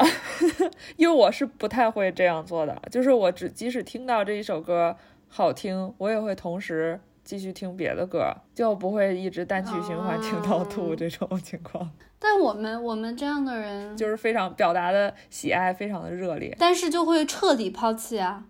[0.96, 4.96] 因为我是不太会这样做的，就是我只即使听到这一首歌
[5.28, 11.88] 好听，我也会同时继续听别的歌，就不会一直单曲循环听到吐哦这种情况，
[12.18, 16.54] 但我们我们这样的人，就是非常表达的喜爱非常的热烈。
[16.58, 18.44] 但是就会彻底抛弃啊！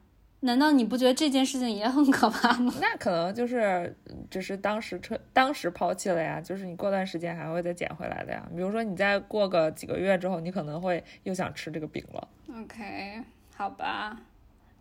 [0.47, 2.73] 难道你不觉得这件事情也很可怕吗？
[2.81, 8.49] 那可能就是嗯只是当时彻当时抛弃了呀，就是你过段时间还会再捡回来的呀。
[8.57, 12.29] 比如说你再过个几个月之后，你可能会又想吃这个饼了。
[12.59, 13.21] OK，
[13.55, 14.19] 好吧。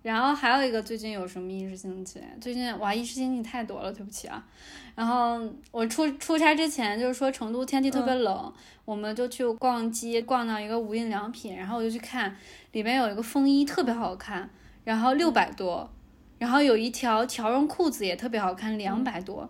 [0.02, 2.22] 然后还有一个最近有什么一时兴起？
[2.40, 4.46] 最近哇，一时兴起太多了，对不起啊。
[4.94, 5.42] 然后
[5.72, 8.54] 我出出差之前就是说成都天气特别冷，
[8.86, 12.36] 我们就去逛街，逛到一个无印良品，然后我就去看，
[12.74, 14.48] 里面有一个风衣特别好看，
[14.86, 15.92] 然后六百多，
[16.38, 19.50] 然后有一条条绒裤子也特别好看，两百多。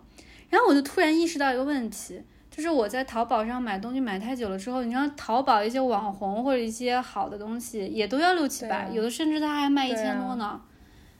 [0.50, 2.20] 然后我就突然意识到一个问题，
[2.50, 10.60] 就是我在淘宝上买东西买太久了之后，你知道淘宝一些网红或者一些好的东西也都要六七百，啊有的甚至它还卖一千多呢。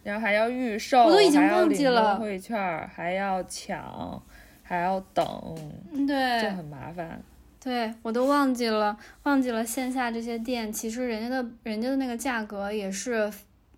[0.02, 4.22] 然后还要预售，我都已经忘记了优惠券儿，还要抢，
[4.62, 5.26] 还要等，
[6.06, 7.20] 对就很麻烦。
[7.58, 13.28] 对，我都忘记了，忘记了线下这些店，其实人家的人家的那个价格也是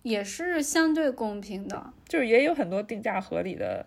[0.09, 1.93] 也是相对公平的。
[2.09, 3.85] 就是也有很多定价合理的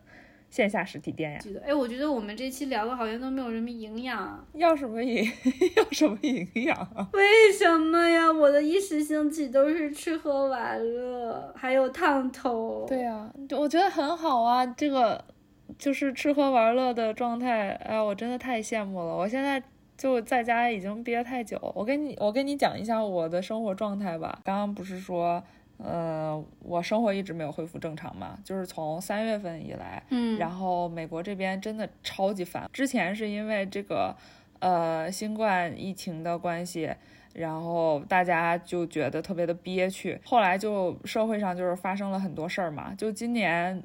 [0.49, 1.39] 线下实体店呀。
[1.39, 5.25] 记得，哎，我觉得我们这期聊的好像都没有什么营养，要什么营
[5.77, 7.09] 要什么营养啊？
[7.13, 8.31] 为什么呀？
[8.31, 12.85] 我的一时兴起都是吃喝玩乐，还有烫头。
[12.87, 15.23] 对呀、我觉得很好啊，这个
[15.79, 19.15] 就是吃喝玩乐的状态，哎，我真的太羡慕了。
[19.15, 19.61] 我现在
[19.97, 24.39] 就在家已经憋太久，我跟你我跟你讲一下我的生活状态吧。
[24.43, 25.41] 刚刚不是说，
[25.83, 32.69] 呃，我生活一直没有恢复正常嘛，就是从三月份以来，嗯，然后美国这边真的超级烦。
[32.71, 34.15] 之前是因为这个
[34.59, 36.93] 呃新冠疫情的关系，
[37.33, 40.19] 然后大家就觉得特别的憋屈。
[40.25, 43.83] 后来就社会上就是发生了很多事儿嘛，就今年。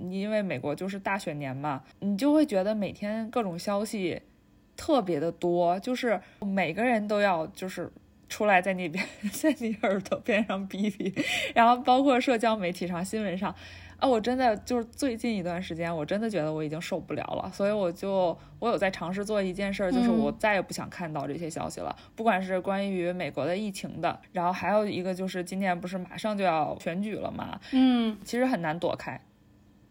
[0.00, 4.22] 因为美国就是大选年嘛，你就会觉得每天各种消息
[4.76, 7.90] 特别的多，就是每个人都要就是
[8.28, 11.12] 出来在那边 在你耳朵边上逼逼，
[11.54, 13.54] 然后包括社交媒体上、新闻上，
[13.98, 29.20] 啊，我真的就是最近一段时间，我真的觉得我已经受不了了，所以我就我有在尝试做一件事儿，就是我再也不想看到这些消息了，不管是关于美国的疫情的，然后还有一个就是今年不是马上就要选举了嘛，嗯，其实很难躲开，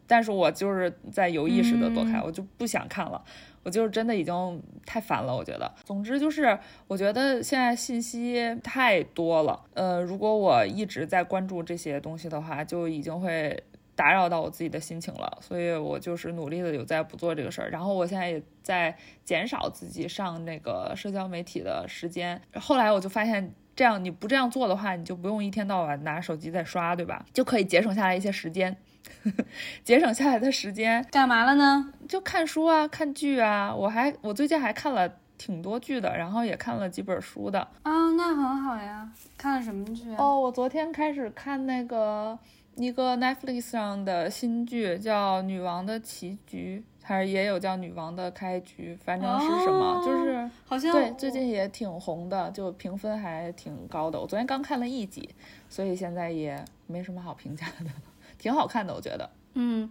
[0.08, 3.22] 但是我就是在有意识的躲开，嗯我就不想看了。
[3.62, 5.70] 我就是真的已经太烦了，我觉得。
[5.84, 9.62] 总之就是，我觉得现在信息太多了。
[9.74, 13.62] 呃，如果我一直在关注这些东西的话，就已经会
[13.94, 15.38] 打扰到我自己的心情了。
[15.42, 17.68] 所以我就是努力的有在不做这个事儿。
[17.68, 22.40] 然后我现在也在减少自己上那个社交媒体的时间。
[22.54, 23.52] 后来我就发现。
[23.78, 27.24] 这样你不这样做的话，你就不用一天到晚拿手机在刷，对吧？
[27.32, 28.76] 就可以节省下来一些时间，
[29.84, 31.92] 节省下来的时间干嘛了呢？
[32.08, 33.74] 就看书啊，看剧啊。
[33.74, 37.60] 我还我最近还看了挺多剧的，然后也看了几本书的。
[37.82, 39.10] 啊，那很好呀。
[39.36, 40.16] 看了什么剧啊？
[40.18, 42.38] 哦，我昨天开始看那个
[42.76, 54.20] 一个 Netflix 上的新剧，叫《女王的棋局》，还是也有叫《女王的开局》，反正是什么，哦就是好像对，最近也挺红的，就评分还挺高的。
[54.20, 55.28] 我昨天刚看了一集，
[55.68, 57.90] 所以现在也没什么好评价的，
[58.38, 59.28] 挺好看的，我觉得。
[59.54, 59.90] 嗯，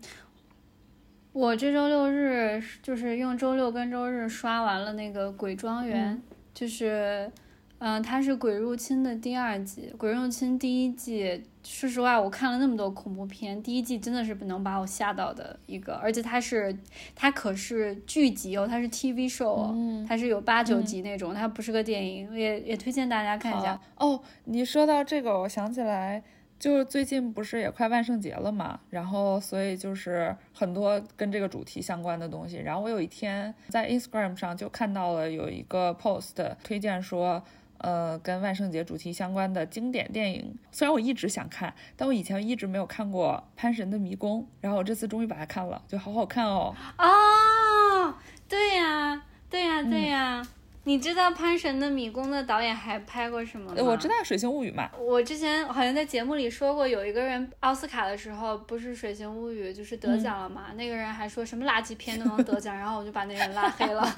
[1.33, 6.21] 我这周六日就是用周六跟周日刷完了那个《鬼庄园》嗯
[6.53, 7.31] 就是，
[7.77, 16.75] 嗯、它是《鬼入侵》的第二季，《鬼入侵》第一季，说实话，我看了那么多恐怖片，第一季真的是不能把我吓到的一个，而且它是，
[17.13, 23.79] 它可是剧集哦，它是 TV show，、哦嗯它是有八九集那种，它不是个电影，也也推荐大家看一下。
[23.97, 26.23] 哦，你说到这个，我想起来，
[26.59, 32.57] 就最近不是也快万圣节了嘛，然后所以就是很多跟这个主题相关的东西。
[32.57, 37.43] 然后我有一天在 Instagram 上就看到了有一个 post 推荐说。
[37.79, 46.73] 呃，跟万圣节主题相关的经典电影，虽然我一直想看，但我以前一直没有看过《潘神的迷宫》，然后我这次终于把它看了，就好好看哦。
[46.97, 48.15] 哦，
[48.49, 50.41] 对呀，对呀，对呀。
[50.87, 53.73] 你知道《潘神的迷宫》的导演还拍过什么吗？
[53.75, 64.15] 呃我知道《水形物语》嘛，我之前好像在节目里说过，有一个人奥斯卡的时候不是《水形物语》就是得奖了嘛，那个人还说什么垃圾片都能得奖，然后我就把那人拉黑了。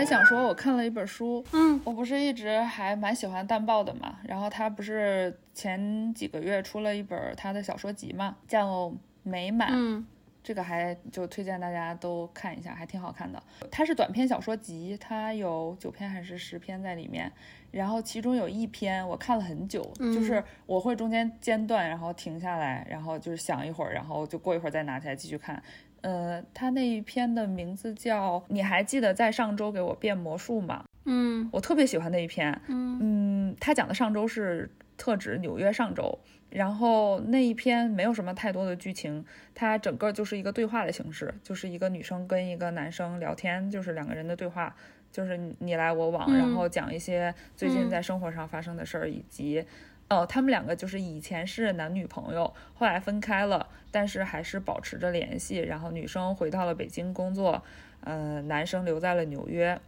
[0.02, 8.86] 还想说，我看了一本书，嗯，我不是一直还蛮喜欢淡豹的嘛，然后他不是前几个月出了一本他的小说集嘛，叫
[9.22, 10.04] 《美满》，嗯
[10.42, 13.40] 这个还就推荐大家都看一下，还挺好看的。
[13.70, 17.30] 它是短篇小说集，它有九篇还是十篇在里面，
[17.70, 25.62] 然后其中有一篇我看了很久，嗯就是我会中间间断，然后停下来，然后就是想一会儿，然后就过一会儿再拿起来继续看。
[26.02, 30.84] 呃，他那一篇的名字叫《你还记得在上周给我变魔术吗》？
[31.04, 32.60] 嗯我特别喜欢那一篇。
[32.68, 36.18] 嗯嗯，他讲的上周是特指纽约上周，
[36.50, 39.24] 然后那一篇没有什么太多的剧情，
[39.54, 44.74] 它整个就是一个对话的形式，就是一个女生跟一个男生聊天，就是两个人的对话，
[45.10, 49.64] 就是你你来我往，嗯然后讲一些最近嗯在生活上发生的事儿，以及。
[50.12, 55.58] 哦，他们两个就是以前是男女朋友，后来分开了，但是还是保持着联系。
[55.58, 57.62] 然后女生回到了北京工作，
[58.00, 59.80] 呃，男生留在了纽约，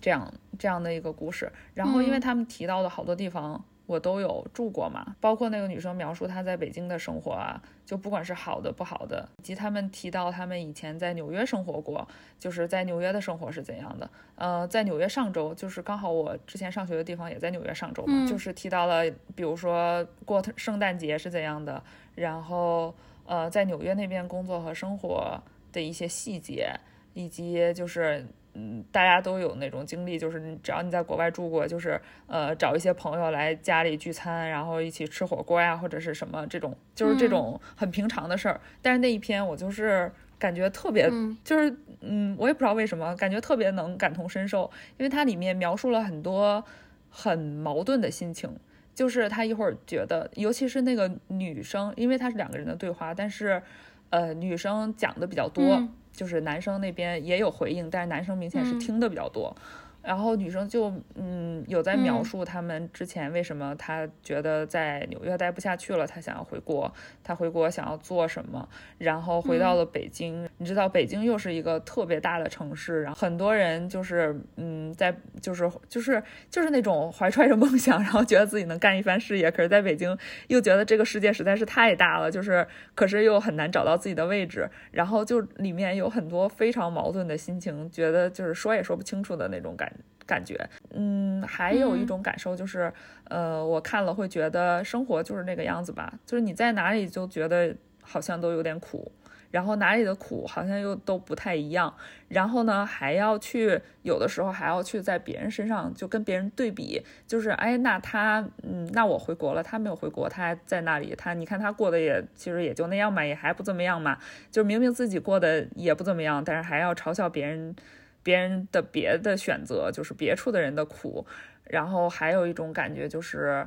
[0.00, 1.50] 这样这样的一个故事。
[1.74, 12.06] 然后因为嗯他们提到的好多地方我都有住过嘛，包括那个女生描述她在北京的生活啊，就不管是好的不好的，以及他们提到他们以前在纽约生活过，
[12.38, 14.08] 就是在纽约的生活是怎样的。
[14.36, 19.02] 呃，在纽约上周，就是刚好我之前上学的地方也在纽约上周嘛，就是提到了，
[19.34, 21.82] 比如说过圣诞节是怎样的，
[22.14, 22.94] 然后
[23.26, 26.72] 呃，在纽约那边工作和生活的一些细节，
[27.14, 28.26] 以及就是。
[28.54, 38.60] 嗯，大家都有那种经历，就是只要你在国外住过，就是呃找一些朋友来家里聚餐，然后一起吃火锅呀，或者是什么这种，就是这种很平常的事儿。
[38.82, 41.08] 但是那一篇我就是感觉特别，
[41.42, 46.62] 就是嗯，我也不知道为什么，感觉特别能感同身受，因为它里面描述了很多
[47.08, 48.54] 很矛盾的心情，
[48.94, 53.62] 就是他一会儿觉得，尤其是那个女生，因为他是两个人的对话，但是
[54.10, 55.88] 呃女生讲的比较多。
[56.12, 59.54] 就是男生那边也有回应，但是男生明显是听的比较多。
[60.02, 66.92] 然后女生就嗯有在描述他们之前为什么她觉得在纽约待不下去了，她想要回国，
[67.22, 70.48] 她回国想要做什么，然后回到了北京。
[70.58, 80.16] 你知道北京又是一个特别大的城市，然后很多人就是嗯在就是就是就是那种怀揣着梦想，然后觉得自己能干一番事业，可是在北京
[80.48, 89.91] 又觉得这个世界实在是太大了，就是可是又很难找到自己的位置，然后就里面有很多非常矛盾的心情，觉得就是说也说不清楚的那种感。
[90.26, 90.58] 感觉，
[90.90, 92.92] 嗯，还有一种感受就是，
[93.24, 99.10] 呃，我看了会觉得生活就是那个样子吧，就是你在哪里就觉得好像都有点苦，
[99.50, 101.92] 然后哪里的苦好像又都不太一样，
[102.28, 114.16] 然后呢还要去有的时候还要去在别人身上就跟别人对比，就是哎，那他，嗯，那我回国了，他没有回国，他还在那里，他你看他过得也其实也就那样嘛，也还不怎么样嘛，
[114.50, 117.74] 就是明明自己过得也不怎么样，但是还要嘲笑别人。
[118.22, 121.26] 别人的别的选择就是别处的人的苦，
[121.64, 123.66] 然后还有一种感觉就是，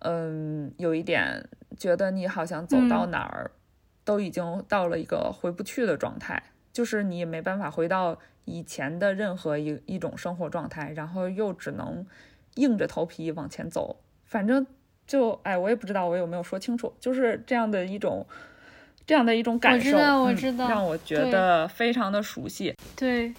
[0.00, 3.50] 嗯，有一点觉得你好像走到哪儿
[4.04, 6.42] 都已经到了一个回不去的状态，
[6.72, 12.06] 就是你也没办法回到以前的任何一一种生活状态，然后又只能
[12.54, 14.00] 硬着头皮往前走。
[14.24, 14.66] 反正
[15.06, 18.26] 就哎，我也不知道我有没有说清楚，就是这样的一种
[19.06, 22.74] 这样的一种感受，我知道，我知道，让我觉得非常的熟悉。
[22.94, 23.34] 对。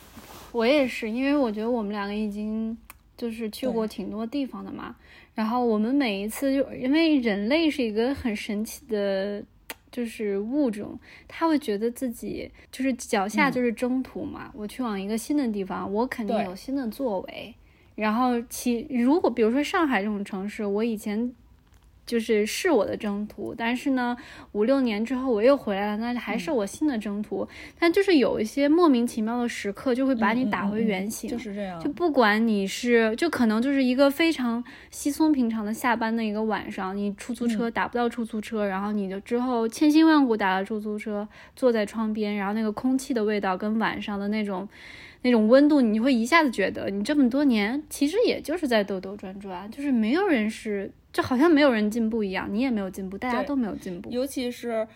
[0.52, 2.78] 我也是，因为我觉得我们两个已经
[3.16, 4.96] 就是去过挺多地方的嘛。
[5.36, 9.44] 然后我们每一次就因为人类是一个很神奇的，
[9.92, 14.52] 就是物种，他会觉得自己就是脚下就是征途嘛。
[14.56, 17.54] 我去往一个新的地方，我肯定有新的作为。
[17.96, 21.34] 然后其如果比如说上海这种城市，我以前。
[22.08, 24.16] 就是是我的征途，但是呢，
[24.54, 27.46] 五六年之后我又回来了，那还是我新的征途。
[27.78, 31.30] 但就是有一些莫名其妙的时刻，就会把你打回原形。
[31.30, 31.78] 就是这样。
[31.82, 41.28] 就不管你是，就可能就是一个非常稀松平常的下班的一个晚上，你出租车打不到出租车，然后你就之后千辛万苦打了出租车，
[41.58, 44.66] 坐在窗边，然后那个空气的味道跟晚上的那种
[45.24, 50.90] 那种温度，你会一下子觉得你这么多年其实也就是在兜兜转转，就是没有人是。
[51.18, 54.12] 就好像没有人进步一样，你也没有进步，大家都没有进步。
[54.12, 54.88] 尤其是，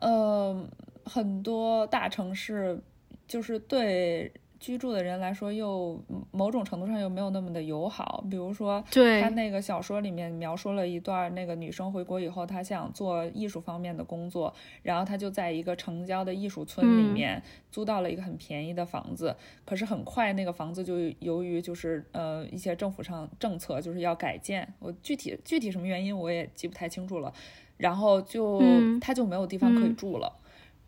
[0.00, 0.68] 呃，
[1.04, 2.82] 很多大城市，
[3.28, 4.32] 就是对。
[4.60, 5.98] 居住的人来说，又
[6.30, 8.22] 某种程度上又没有那么的友好。
[8.30, 14.52] 比如说，对他那个小说里面描述了一段，那个女生回国以后，她想做艺术方面的工作，
[14.82, 17.42] 然后她就在一个城郊的艺术村里面
[17.72, 19.34] 租到了一个很便宜的房子。
[19.64, 27.32] 可是很快，那个房子就由于就是呃一些政府上政策就是要改建，我具体具体什么原因我也记不太清楚了。
[27.78, 28.60] 然后就
[29.00, 30.30] 她就没有地方可以住了。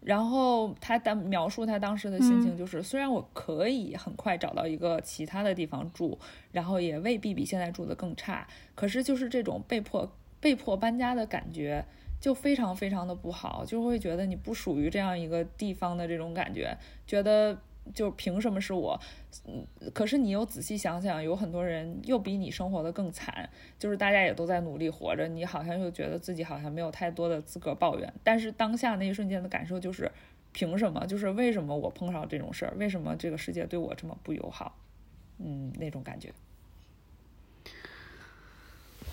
[0.05, 6.19] 然后他当描述他当时的心情，就是虽然我可以很快找到一个其他的地方住，
[6.51, 11.85] 然后也未必比现在住的更差，可是就是这种被迫被迫搬家的感觉，
[12.21, 16.77] 就非常非常的不好，就会觉得你不属于这样一个地方的这种感觉，
[17.07, 17.59] 觉得。
[17.95, 18.99] 就凭什么是我？
[19.47, 28.13] 嗯，可是你又仔细想想，有很多人又比你生活的更惨，就是大家也都在努力活着，你好像又觉得自己好像没有太多的资格抱怨。
[28.23, 30.11] 但是当下那一瞬间的感受就是，
[30.53, 31.07] 凭什么？
[31.07, 32.75] 就是为什么我碰上这种事儿？
[32.77, 34.77] 为什么这个世界对我这么不友好？
[35.39, 36.33] 嗯，那种感觉。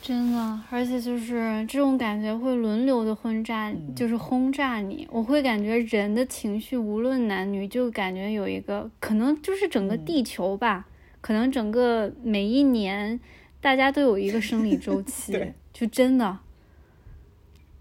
[0.09, 5.07] 真的，而且就是这种感觉会轮流的轰炸，就是轰炸你。
[5.11, 10.87] 我会感觉人的情绪，无论男女，就感觉有一个可能，就是整个地球吧，
[11.21, 13.19] 可能整个每一年，
[13.61, 16.39] 大家都有一个生理周期，就真的，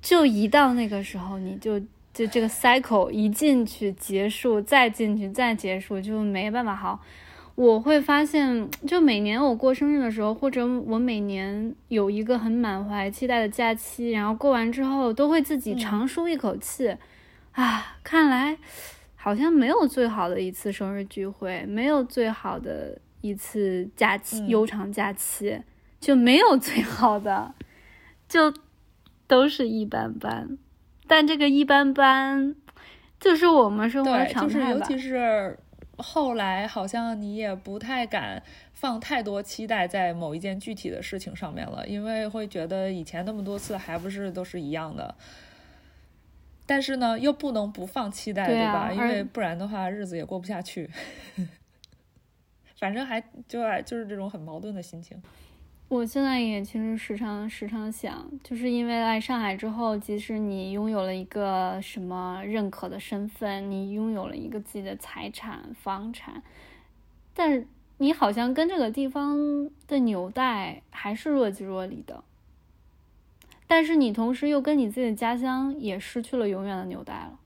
[0.02, 1.80] 就一到那个时候，你就
[2.12, 7.00] 就这个 cycle 一进去结束，再进去再结束，就没办法好。
[7.58, 16.96] 我会发现，就每年我过生日的时候，或者我每年有一个很满怀期待的假期，然后过完之后，都会自己长舒一口气，
[17.50, 18.56] 啊，看来
[19.16, 25.60] 好像没有最好的一次生日聚会，没有最好的一次假期，悠长假期，
[25.98, 27.52] 就没有最好的，
[28.28, 28.54] 就
[29.26, 30.56] 都是一般般。
[31.08, 32.54] 但这个一般般，
[33.18, 34.78] 就是我们生活的常态吧。
[34.78, 35.58] 尤其是。
[35.98, 38.42] 后来好像你也不太敢
[38.72, 45.14] 放太多期待在某一件具体的事情上面了，因为会觉得以前那么多次还不是都是一样的。
[46.64, 48.92] 但是呢，又不能不放期待，对吧？
[48.92, 50.90] 因为不然的话，日子也过不下去。
[52.78, 55.20] 反正还就就是这种很矛盾的心情。
[55.88, 66.42] 我现在也其实时常时常想，就是因为来上海之后，即使你拥有了一个什么认可的身份，你拥有了一个自己的财产、房产，
[67.32, 67.64] 但
[67.96, 72.22] 你好像跟这个地方的纽带还是若即若离的。
[73.66, 77.38] 但是你同时又跟你自己的家乡也失去了永远的纽带了，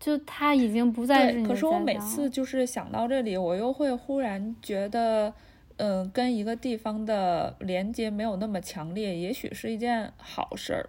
[0.00, 5.32] 就他已经不再是你的可是我每次就是想到这里，我又会忽然觉得。
[5.84, 10.88] 嗯，跟一个地方的连接没有那么强烈，也许是一件好事儿，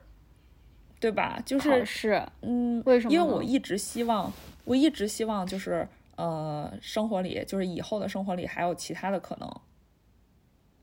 [0.99, 1.41] 对吧？
[1.43, 3.11] 就是是，嗯，为什么？
[3.11, 4.31] 因为我一直希望，
[4.65, 9.51] 我一直希望，就是呃，生活里，就是以后的生活里还有其他的可能。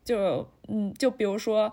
[0.05, 1.73] 就嗯，就比如说，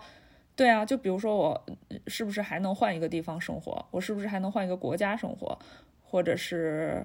[0.54, 1.66] 对啊，就比如说我
[2.06, 3.84] 是不是还能换一个地方生活？
[3.90, 5.58] 我是不是还能换一个国家生活？
[6.04, 7.04] 或者是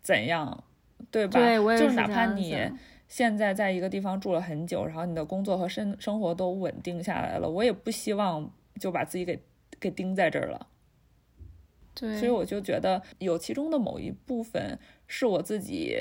[0.00, 0.64] 怎样？
[1.10, 1.38] 对吧？
[1.38, 2.56] 对，我也是哪怕你。
[3.10, 8.48] 现在在一个地方住了很久，然后你的工作和生生活都稳定下来了，我也不希望
[8.78, 9.42] 就把自己给
[9.80, 10.68] 给钉在这儿了。
[11.92, 15.98] 对，所以我就觉得有其中的某一部分是我自己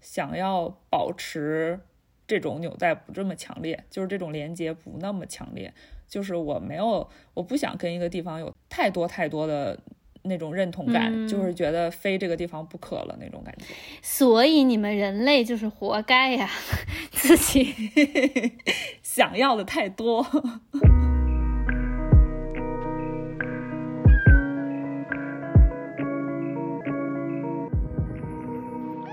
[0.00, 1.80] 想要保持
[2.24, 5.74] 这种纽带不这么强烈，就是这种连接不那么强烈，
[6.06, 9.76] 就是我没有，我不想跟一个地方有太多太多的。
[10.24, 13.66] 那种认同感，就是觉得非这个地方不可了那种感觉。
[14.02, 16.50] 所以你们人类就是活该呀，
[17.12, 17.72] 自己
[19.02, 20.26] 想要的太多。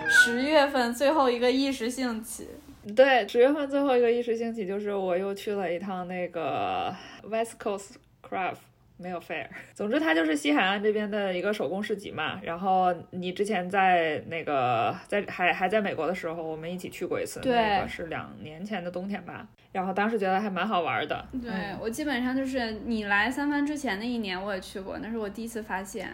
[0.09, 2.47] 十月份最后一个意识兴起，
[2.95, 7.91] 对，十月份最后一个意识兴起就是我又去了一趟那个 West Coast
[8.21, 8.70] Craft。
[9.01, 12.39] 没有 fair， 总之它就是西海岸这边的一个手工市集嘛。
[12.43, 19.47] 然后你之前在那个在还还在美国的时候，我们一起去过一次，那个是两年前的冬天吧。
[19.71, 21.25] 然后当时觉得还蛮好玩的。
[21.41, 26.09] 对我基本上就是你来三藩之前那一年我也去过，那是我第一次发现。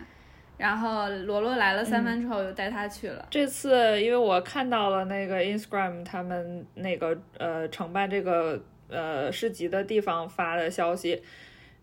[0.57, 3.27] 然后罗罗来了三藩之后，我就带他去了。
[3.29, 8.59] 这次因为我看到了那个 Instagram 他们那个呃承办这个
[8.89, 11.21] 呃市集的地方发的消息。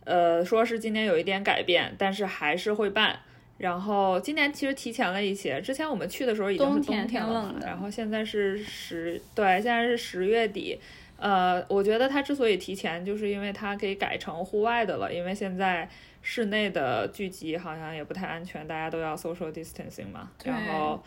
[0.05, 3.19] 呃，说是今年有一点改变，但是还是会办。
[3.57, 10.79] 然后今年其实提前了一些，之前我们去的时候已经是冬天了，然后现在是十，对，现在是十月底。
[11.17, 15.89] 呃，我觉得它之所以提前，就是因为它可以改成户外的了，因为现在
[16.21, 20.29] 室内的聚集好像也不太安全，大家都要 social distancing 嘛。
[20.45, 21.01] 然后，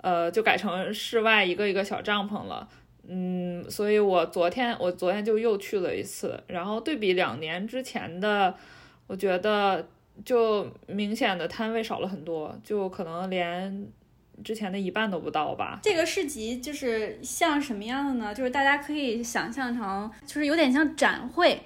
[0.00, 2.68] 呃，就改成室外一个一个小帐篷了。
[3.10, 8.54] 嗯，所以我昨天我昨天就又去了一次，然后对比两年之前的，
[9.06, 9.88] 我觉得
[10.24, 13.88] 就明显的摊位少了很多，就可能连
[14.44, 15.80] 之前的一半都不到吧。
[15.82, 18.34] 这个市集就是像什么样的呢？
[18.34, 21.62] 就是大家可以想象成，就是有点像展会，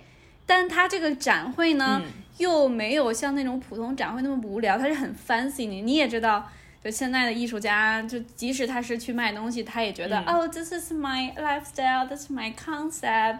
[0.47, 2.01] 但它这个展会呢，
[2.39, 5.83] 又没有像那种普通展会那么无聊，它是很 fancy 的。
[5.83, 6.49] 你也知道。
[6.83, 13.39] 就现在的艺术家，就即使他是去卖东西，他也觉得哦，this is my lifestyle，this is my concept，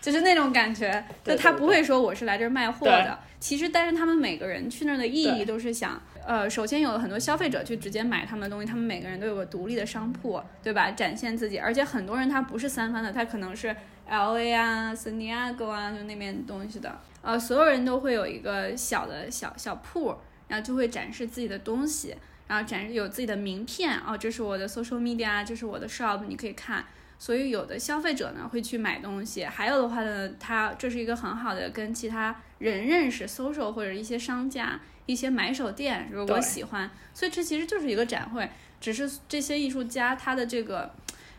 [0.00, 1.02] 就是那种感觉。
[1.24, 3.18] 就他不会说我是来这儿卖货的。
[3.40, 10.90] 其实，但是他们每个人去那儿的意义都是想，呃，首先有很多消费者去直接买他们的东西，他们每个人都有个独立的商铺，对吧？
[10.90, 11.58] 展现自己。
[11.58, 13.74] 而且很多人他不是三番的，他可能是
[14.06, 16.96] L A 啊、San Diego 啊，就那边东西的。
[17.22, 20.14] 呃，所有人都会有一个小的小小铺，
[20.46, 22.14] 然后就会展示自己的东西。
[22.52, 26.84] 然后展示有自己的名片哦，这是我的 social media，这是我的 shop，你可以看。
[27.18, 36.90] 所以有的消费者呢会去买东西，还有的话呢，他这是一个很好的跟其他人认识 social 或者一些商家、一些买手店，如果喜欢。
[37.14, 40.94] 所以这其实就是一个展会，只是这些艺术家他的这个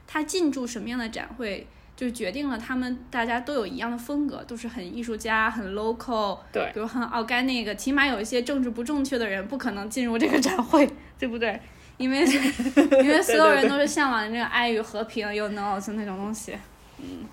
[0.07, 1.68] 他进驻什么样的展会。
[1.96, 10.89] 就决定了他们大家都有一样的风格，都是很艺术家、很 local，对，比如很 organic，起码有一些政治不正确的人不可能进入这个展会，
[11.20, 11.60] 对不对？
[11.98, 16.58] 因为 因为所有人都是向往那个爱与和平又 no 就那种东西。
[16.98, 17.26] 嗯，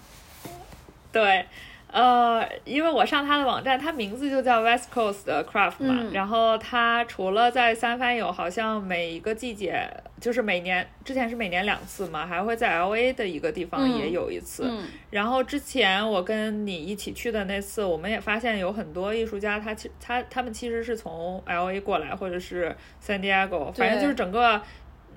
[1.10, 1.46] 对。
[1.92, 9.88] 呃，因为我上他的网站，他名字就叫 West Coast Craft 嘛，然后他除了在三藩有，好像每一个季节，
[10.20, 14.70] 就是每年之前是每年两次嘛，还会在 L A 的一个地方也有一次。
[15.10, 22.74] 然后之前我跟你一起去的那次，我们也发现有很多艺术家，他其他他们其实是从 L A 过来，或者是
[23.04, 24.62] San Diego，反正就是整个。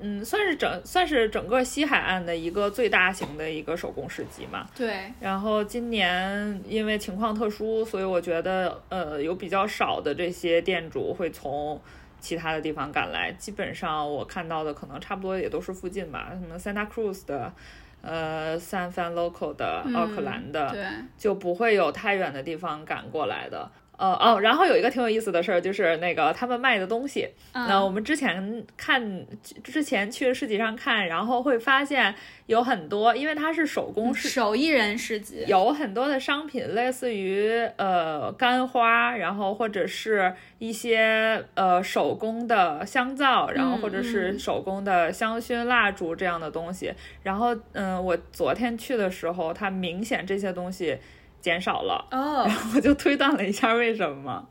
[0.01, 4.67] 嗯，算是整算是整个西海岸的一个最大型的一个手工市集嘛。
[4.75, 5.11] 对。
[5.19, 11.79] 然后今年因为情况特殊，所以我觉得呃有比较少的这些店主会从
[12.19, 13.31] 其他的地方赶来。
[13.33, 17.53] 基本上我看到的可能差不多也都是附近吧，什么 Santa Cruz 的，
[18.01, 20.85] 呃，San Fran Local 的，奥克兰的，对，
[21.17, 23.71] 就不会有太远的地方赶过来的。
[23.97, 27.29] 呃哦，然后有一个挺有意思的事儿，就是那个他们卖的东西。
[27.53, 29.25] 那我们之前看，
[29.63, 32.13] 之前去市集上看，然后会发现
[32.47, 46.91] 有很多，因为它是手工市，手艺人市集，有很多的商品，类似于呃干花，然后或者是一些呃手工的香皂，然后或者是手工的香薰蜡烛这样的东西。
[47.21, 50.97] 然后嗯，我昨天去的时候，它明显这些东西。
[51.43, 54.47] 减少了哦， 然后我就推断了一下为什么。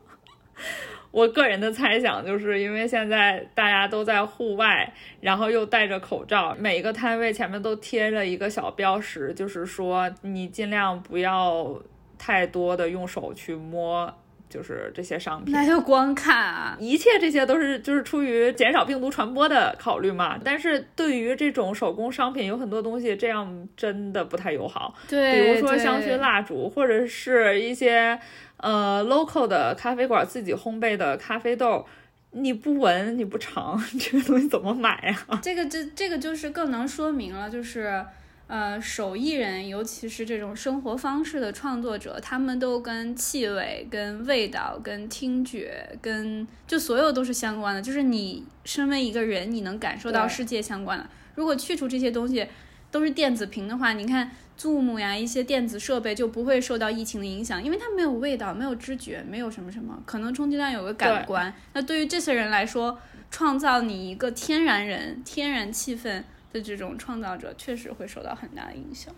[1.11, 11.79] 我个人的猜想就是因为现在大家都在户外，然后又戴着口罩，每一个摊位前面都贴着一个小标识，就是说你尽量不要
[12.17, 14.11] 太多的用手去摸。
[14.53, 16.77] 就是这些商品，那就光看啊！
[16.79, 20.37] 一切这些都是就是出于减少病毒传播的考虑嘛。
[20.45, 24.93] 但是对于这种手工商品，有很多东西这样真的不太友好。
[25.09, 28.19] 对，比如说香薰蜡烛，或者是一些
[28.57, 31.87] 呃 local 的咖啡馆自己烘焙的咖啡豆，
[32.29, 35.39] 你不闻你不尝， 这个东西怎么买呀？
[35.41, 38.05] 这个这这个就是更能说明了，就是。
[38.45, 47.81] 呃，手艺人，尤其是这种生活方式的创作者，他们都跟气味、跟味道、跟听觉、跟就所有都是相关的。
[47.81, 51.09] 就是你身为一个人，你能感受到世界相关的。
[51.35, 52.45] 如果去除这些东西，
[52.91, 54.29] 都是电子屏的话，你看
[54.59, 61.51] Zoom 呀，一些电子设备就不会受到疫情的影响，因为它没有味道，没有知觉，没有什么什么，可能充其量有个感官。
[61.73, 62.99] 那对于这些人来说，
[63.31, 66.21] 创造你一个天然人、天然气氛。
[66.53, 69.13] 的这种创造者确实会受到很大的影响。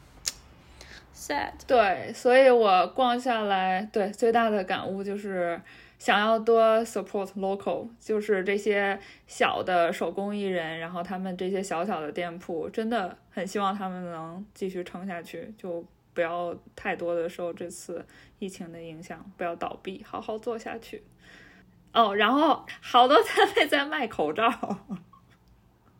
[1.13, 1.53] Sad。
[1.67, 5.61] 对，所以我逛下来，对最大的感悟就是
[5.99, 18.05] 想要多 support local，就是这些小的手工艺人，然后他们这些小小的店铺，真的很希望他们能继续撑下去，就不要太多的受这次
[18.39, 21.03] 疫情的影响，不要倒闭，好好做下去。
[21.93, 24.51] 哦，然后好多摊位在卖口罩。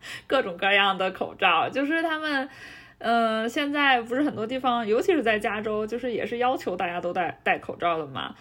[0.27, 2.49] 各种各样的口罩，就是他们，
[2.97, 8.33] 呃，现在不是很多地方，尤其是在加州，就是也是要求大家都戴戴口罩的嘛。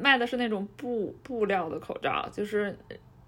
[0.00, 2.76] 卖的是那种布布料的口罩，就是，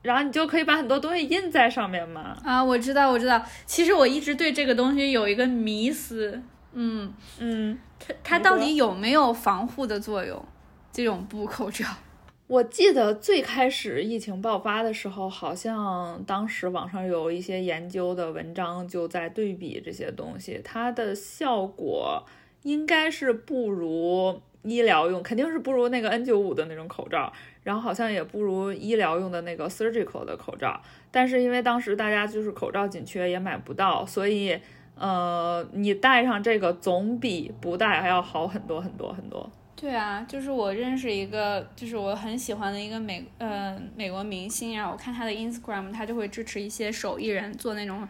[0.02, 2.36] 然后你就可以把很多东西印在上面嘛。
[2.44, 3.44] 啊，我知道，我知道。
[3.66, 6.40] 其实我一直对这个东西有一个迷思，
[6.72, 10.42] 嗯嗯，它它到底有没有防护的作用？
[10.92, 11.84] 这种布口罩。
[12.46, 22.22] 我记得最开始疫情爆发的时候，好像当时网上有一些研究的文章就在对比这些东西，它的效果
[22.62, 27.32] 应该是不如医疗用，肯定是不如那个 N95 的那种口罩，
[27.62, 30.78] 然后好像也不如医疗用的那个 surgical 的口罩。
[31.10, 34.60] 但是因为当时大家就是口罩紧缺，也买不到，所以
[34.96, 39.50] 呃，你戴上这个总比不戴还要好很多很多很多。
[39.76, 48.06] 对啊，就是我认识一个，就是我很喜欢的一个美呃美国明星，然后我看他的 Instagram，他就会支持一些手艺人做那种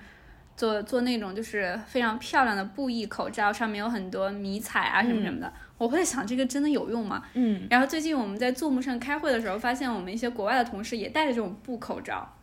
[0.56, 5.52] 做做那种就是非常漂亮的布艺口罩，上面有很多迷彩啊什么什么的。
[5.78, 7.24] 我会想这个真的有用吗？
[7.32, 7.66] 嗯。
[7.70, 12.36] 然后最近我们在 Zoom 上开会的时候，发现我们一些国外的同事也戴着这种布口罩，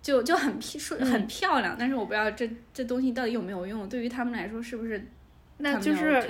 [0.00, 1.76] 就就很说很漂亮。
[1.78, 5.06] 但是我不知道这这东西到底有没有用，对于他们来说是不是
[5.58, 6.22] 那就是。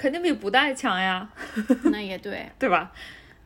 [0.00, 1.28] 肯定比不带强呀，
[1.92, 2.90] 那也对， 对吧？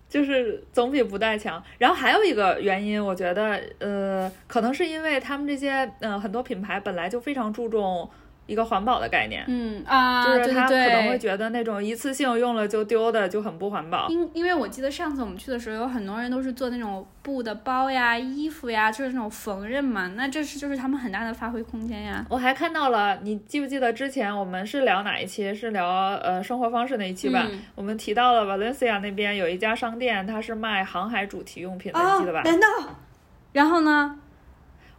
[0.09, 1.61] 就是总比不带强。
[1.79, 8.09] 然后还有一个原因，我觉得，呃，可能是因为他们这些，嗯，很多品牌本来就非常注重。
[8.47, 14.07] 一个环保的概念，嗯啊，就是他可能会觉得那种一次性用了就丢的就很不环保。
[14.09, 22.25] 因因为我记得上次我们去的时候，有很多人都是做那种布的包呀、衣服呀，就是那种缝纫嘛，那这是就是他们很大的发挥空间呀。
[22.29, 25.55] 我还看到了，你记不记得之前我们是聊哪一期？
[25.55, 25.87] 是聊
[26.23, 27.47] 呃生活方式那一期吧？
[27.75, 32.43] 我们提到了 Valencia 那边有一家商店，它是卖航海主题用品的，记得吧？
[32.45, 32.67] 难道？
[33.53, 34.19] 然后呢？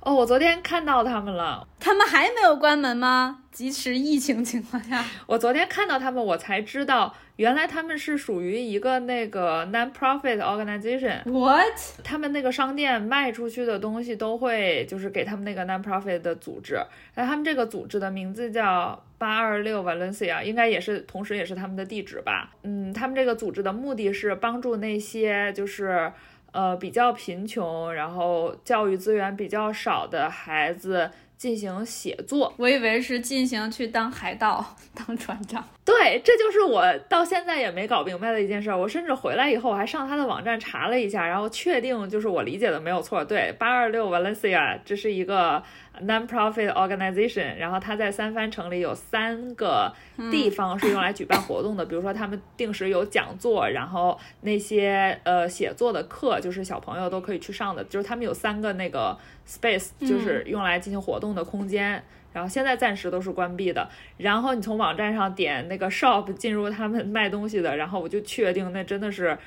[0.06, 1.68] 哦，我昨天看到他们了。
[1.80, 3.40] 他们还没有关门吗？
[3.52, 11.24] 即使疫情情况下， 我昨天看到他们，我才知道原来他们是属于一个那个 non-profit organization。
[11.26, 12.04] What？
[12.04, 16.78] 他们那个商店卖出去的东西都会就是给他们那个 non-profit 的组织，
[17.16, 22.52] 那他们这个组织的名字叫八二六 Valencia，应该也是同时也是他们的地址吧。
[22.62, 26.12] 嗯，他们这个组织的目的是帮助那些就是
[26.56, 32.54] 呃比较贫穷，然后教育资源比较少的孩子进行写作。
[32.58, 35.62] 我以为是进行去当海盗、 当船长。
[35.84, 38.78] 对，这就是我到现在也没搞明白的一件事儿。
[38.78, 43.24] 我甚至回来以后，我还上他的网站查了一下，然后确定就是我理解的没有错。
[43.24, 45.62] 对，八二六 Valencia 这是一个
[46.04, 49.94] non-profit organization，然后它在三藩城里有三个
[50.32, 59.18] 地方是用来举办活动的，比如说他们定时有讲座，然后那些呃写作的课，就是小朋友都可以去上的，就是他们有三个那个
[59.48, 62.04] space，就是用来进行活动的空间。
[62.34, 63.88] 然后现在暂时都是关闭的。
[64.18, 69.38] 然后你从网站上点那个 shop 进入他们卖东西的，然后我就确定那真的是，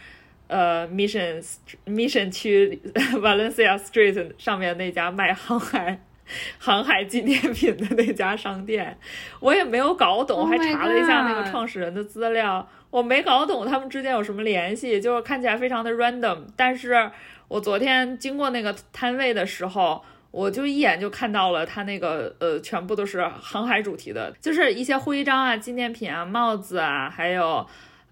[0.46, 1.44] 呃，Mission
[1.84, 2.80] Mission 区
[3.20, 6.00] Valencia Street 上面那家卖航海
[6.58, 8.98] 航海纪念品的那家商店。
[9.40, 16.38] 我也没有搞懂，Oh 还查了一下那个创始人的资料，我没搞懂他们之间有什么联系，就是看起来非常的 random。
[16.56, 17.10] 但是
[17.48, 20.04] 我昨天经过那个摊位的时候。
[20.30, 27.66] 我就一眼就看到了他那个呃，全部都是航海主题的，就是一些徽章啊、纪念品啊、帽子啊，还有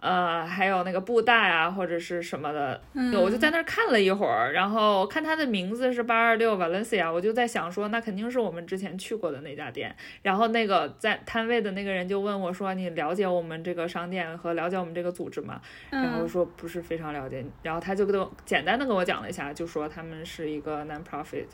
[0.07, 2.81] 呃，还有那个布袋啊，或者是什么的。
[2.95, 9.93] 嗯我就在那儿看了一会儿，然后看它的名字是八二六 Valencia，我就在想说，那肯定是我们之前去过的那家店。
[10.23, 21.47] 然后那个在摊位的那个人就问我说：“你了解我们这个商店和了解我们这个组织吗？”然后说不是非常了解，然后他就跟我简单的跟我讲了一下，就说他们是一个 non-profit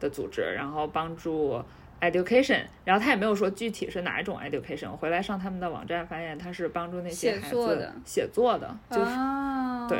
[0.00, 1.62] 的组织，然后帮助
[2.00, 4.90] education，然后他也没有说具体是哪一种 education。
[4.90, 9.98] 我回来上他们的网站，发现他是帮助那些写孩子作的写作的，就是、哦，对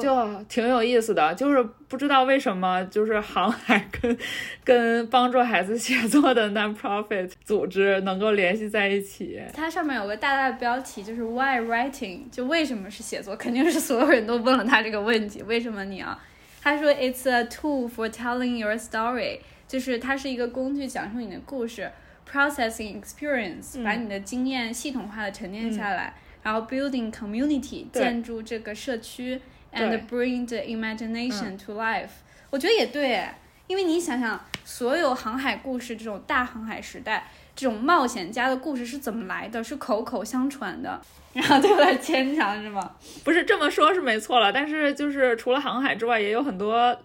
[0.00, 4.18] 就挺有意思的，就是不知道为什么就是航海跟
[4.64, 9.40] 跟帮助孩子写作的 non-profit 组织能够联系在一起。
[9.54, 13.36] 它上面有个大大的标题，就是 Why Writing，就为什么是写作？
[13.36, 16.18] 肯定是所有人都问了他这个问题，为什么你要？
[16.60, 21.90] 他说 It's a tool for telling your story，就是它是一个工具，讲述你的故事
[22.30, 29.40] ，processing experience，、把嗯你的经验系统化的沉淀下来，然后 building community，建筑这个社区
[29.72, 32.08] ，and bring the imagination to life。
[32.50, 33.26] 我觉得也对，
[33.66, 37.28] 因为你想想，所有航海故事这种大航海时代。
[37.56, 39.62] 这种冒险家的故事是怎么来的？
[39.62, 41.00] 是口口相传的，
[41.32, 42.96] 然后对外牵强是吗？
[43.22, 44.52] 不是这么说，是没错了。
[44.52, 47.00] 但是就是除了航海之外，也有很多，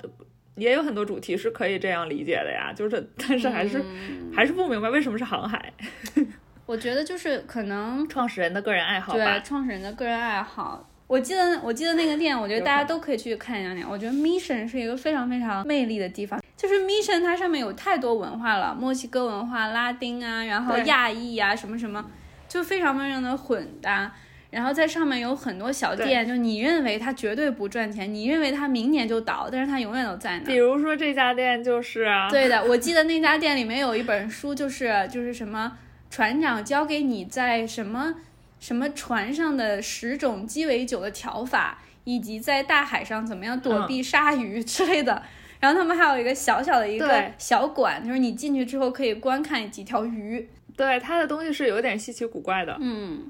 [0.56, 2.74] 也有很多主题是可以这样理解的呀。
[2.74, 5.74] 就是，但是还是、嗯还是不明白为什么是航海。
[6.66, 9.40] 我觉得就是可能创始人的个人爱好对吧。
[9.40, 10.88] 创始人的个人爱好。
[11.08, 13.84] 我记得我记得那个店，我觉得大家都可以去看一两眼。
[13.90, 22.06] 我觉得 Mission 是一个非常非常魅力的地方，就是 Mission 它上面有太多文化了，墨西哥文化、拉丁啊，然后亚裔啊，什么什么，
[22.48, 24.14] 就非常非常的混搭。
[24.52, 30.56] 然后在上面有很多小店，就你认为它绝对不赚钱，你认为它明年就倒，但是它永远都在那比。
[30.56, 35.78] 如说这家店就是啊，对的，我记得那家店里面有一本书，就是就是什么
[36.10, 38.16] 船长教给你在什么
[38.60, 45.22] 什么船上的十种鸡尾酒的调法，以及在大海上怎么样躲避鲨鱼之类的。
[45.60, 50.50] 然后他们还有一个小小的一个小馆，就是你进去之后可以观看几条鱼。
[50.78, 53.30] 对它的东西是有点稀奇古怪的，嗯，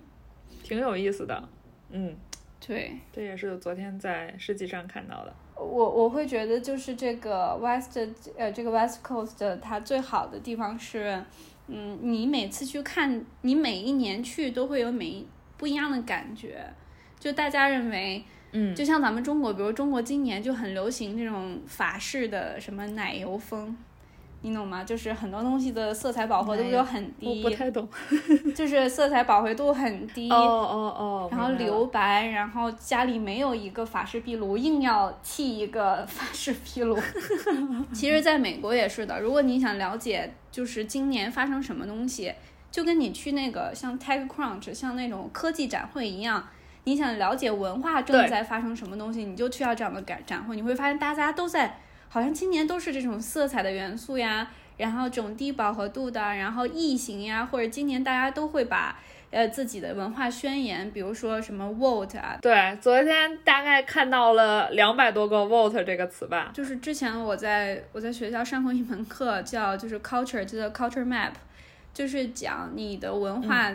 [0.69, 1.49] 挺有意思的。
[1.89, 2.15] 嗯，
[2.65, 2.95] 对。
[3.11, 5.33] 这也是昨天在世纪上看到的。
[5.55, 7.97] 我我会觉得就是这个 West
[8.37, 11.21] 呃这个 West Coast 它最好的地方是，
[11.67, 16.63] 嗯，你每次去看，你每一年去都会有每一不一样的感觉。
[17.19, 23.75] 就大家认为，嗯，就像咱们中国，比如中国今年就很流行这种法式的什么奶油风，
[24.41, 24.83] 你懂吗？
[24.83, 27.87] 就是很多东西的色彩饱和度都很我低不，太懂。
[28.55, 30.29] 就是色彩饱和度很低。
[30.31, 36.97] 哦哦哦，然后留白，然后家里没有一个法式壁炉，硬要砌一个法式壁炉。
[37.93, 39.19] 其实，在美国也是的。
[39.19, 42.33] 如果你想了解，就是今年发生什么东西，
[42.71, 46.47] 就跟你去那个像 TechCrunch、像那种科技展会一样，
[46.85, 51.79] 你想了解文化正在发生什么东西，你就去到这样的展展会，你会发现大家都在，
[52.09, 58.99] 好像今年都是这种色彩的元素呀，然后这种低饱和度的，然后异形呀，或者今年大家都会把。
[59.31, 66.49] 呃自己的文化宣言，比如说什么 vote 啊，对，昨天大概看到了两百多个 vote 这个词吧。
[66.51, 71.33] 就是之前我在我在学校上过一门课，叫就是 culture，叫做 culture map，
[71.93, 73.71] 就是讲你的文化，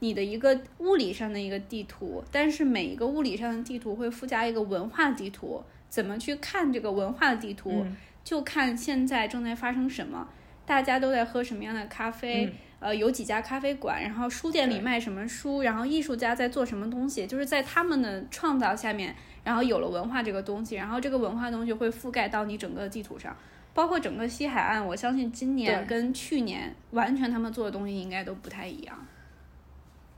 [0.00, 10.28] 你的一个物理上的一个地图，但是每一个物理上的地图会附加一个文化地图，怎么去看这个文化的地图，嗯就看现在正在发生什么，
[10.66, 12.46] 大家都在喝什么样的咖啡。
[12.46, 19.12] 嗯呃，有几家咖啡馆，然后书店里卖什么书，然后艺术家在做什么东西，就是在他们的创造下面，
[19.42, 23.36] 然后有了文化这个东西，然后这个文化东西会覆盖到你整个地图上，
[23.74, 24.86] 包括整个西海岸。
[24.86, 28.96] 我相信今年跟去年完全他们做的东西应该都不太一样。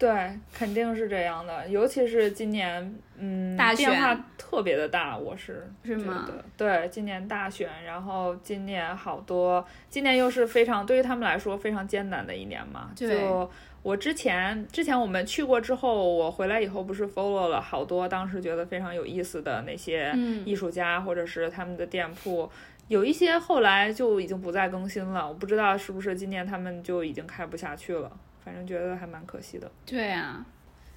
[0.00, 6.26] 对，肯定是这样的，尤其是今年，嗯，大选变化特别的大，我是是吗
[6.56, 12.90] 对，今年大选，然后今年好多，今年又是非常对于他们来说非常艰难的一年嘛。
[12.96, 13.50] 对就
[13.82, 22.50] 我之前之前我们去过之后，我回来以后不是 follow 了好多当时觉得非常有意思的那些嗯艺术家或者是他们的店铺。
[22.88, 28.10] 有一些后来就已经不再更新了，我不知道是不是今年他们就已经开不下去了，
[28.44, 29.70] 反正觉得还蛮可惜的。
[29.86, 30.44] 对啊，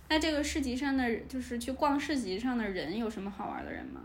[0.09, 4.01] 那这个市集上的，就是去逛市集上的人有什么好玩的人吗？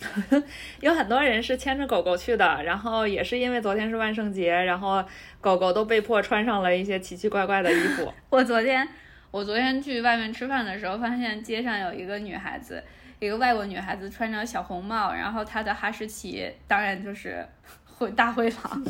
[0.80, 5.04] 有很多人是牵着狗狗去的，然后也是因为昨天是万圣节，然后
[5.42, 8.10] 狗狗都被迫穿上了一些奇奇怪怪的衣服。
[8.30, 8.88] 我昨天
[9.30, 12.82] 我昨天去外面吃饭的时候，发现街上有一个女孩子，
[13.18, 17.46] 一个外国女孩子穿着小红帽，然后她的哈士奇当然就是
[18.00, 18.82] 灰大灰狼，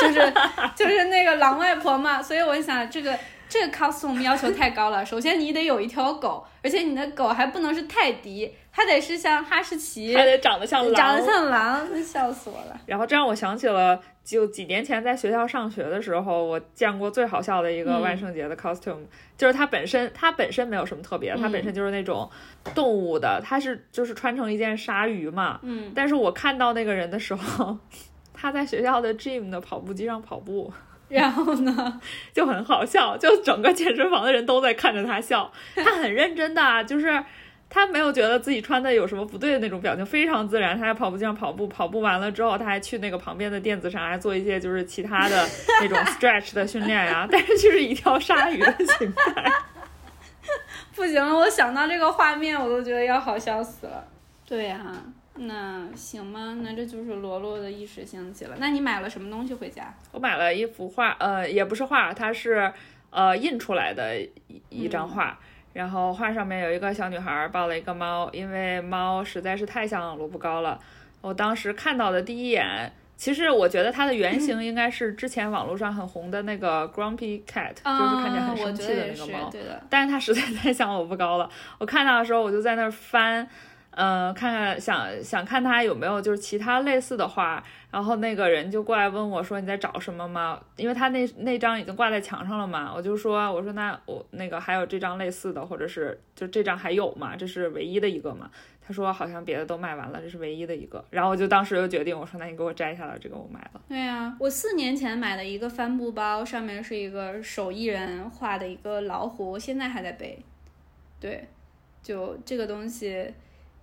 [0.00, 0.32] 就是
[0.74, 2.22] 就是那个狼外婆嘛。
[2.22, 5.04] 所以我想这个这个 costume 要求太高了。
[5.04, 12.80] 首先你得有一条狗，而且你的狗还不能是泰迪，它得是像哈士奇，还得长得像狼，长得像狼，笑死我了。
[12.86, 19.04] 然后这让我想起了，就几年前在学校上学的时候，我见过最好笑的一个嗯万圣节的 costume，、
[19.36, 22.30] 就是它本身它本身没有什么特别，它嗯本身就是那种
[22.74, 25.60] 动物的，它是就是穿成一件鲨鱼嘛。
[25.62, 27.76] 嗯，但是我看到那个人的时候，
[28.42, 30.72] 他在学校的 gym 的跑步机上跑步。
[31.08, 32.00] 然后呢？
[32.32, 37.22] 就很好笑，就整个健身房的人都在看着他笑，他很认真的，就是
[37.68, 40.78] 他没有觉得自己穿的有什么不对的那种表情，非常自然。
[40.78, 45.46] 他在跑步机上跑步，跑步完了之后，他还去那个旁边的垫子上，还做一些就是其他的
[45.82, 49.52] 那种 stretch 的训练呀，但是就是一条鲨鱼的形态。
[50.96, 54.02] 不行了，我想到这个画面，我都觉得要好笑死了。
[54.46, 54.80] 对呀、
[55.34, 56.58] 那行吗？
[56.62, 58.56] 那这就是罗罗的一时兴起了。
[58.58, 59.94] 那你买了什么东西回家？
[60.12, 62.72] 我买了一幅画，呃，也不是画，它是
[63.10, 65.38] 呃印出来的一一张画。
[65.72, 70.78] 然后画上面有一个小女孩抱了一个猫，因为猫实在是太像萝卜糕了。
[71.22, 79.48] 我当时看到的第一眼，其实我觉得它的原型应该是之前网络上很红的那个 Grumpy Cat，、就是看起来很生气的那个猫。
[79.48, 79.82] 对的。
[79.88, 81.48] 但是它实在太像萝卜糕了。
[81.78, 83.48] 我看到的时候，我就在那儿翻，
[83.92, 87.62] 呃，看看想想看他有没有就是其他类似的画。
[87.90, 92.90] 然后那个人就过来问我说：“你在找什么吗？”因为他那那张已经挂在墙上了嘛。
[92.94, 97.36] 我就说：“我说那我那个还有这张类似的，或者是就这张还有吗？
[97.36, 110.42] 这是唯一的一个嘛？”他说：“好像别的都卖完了，这是唯一的一个。”然后我就当时就决定，我说：“那你给我摘下来，这个我买了。”对呀、我四年前买的一个帆布包，上面是一个手艺人画的一个老虎，我现在还在背。
[111.20, 111.46] 对，
[112.02, 113.32] 就这个东西，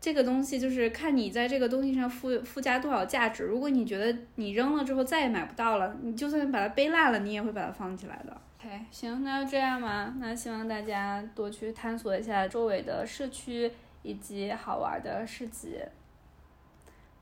[0.02, 3.44] 这个东西就是看你在这个东西上附附加多少价值。
[3.44, 8.42] 如果你觉得你扔了之后再也买不到了，你就算把它背烂了，你也会把它放起来的。
[8.60, 10.14] OK，行，那就这样吧。
[10.20, 13.72] 那希望大家多去探索一下周围的社区
[14.02, 15.78] 以及好玩的市集。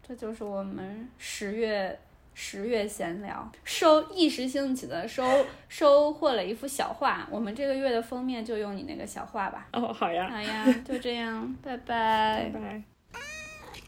[0.07, 1.99] 这就是我们十月
[2.39, 9.67] 十月闲聊，收一时兴起的收 收获了一幅小画，我们这个月的封面就用你那个小画吧。
[9.73, 12.59] 哦，好呀，好呀， 就这样，拜拜拜。
[12.59, 12.83] 拜。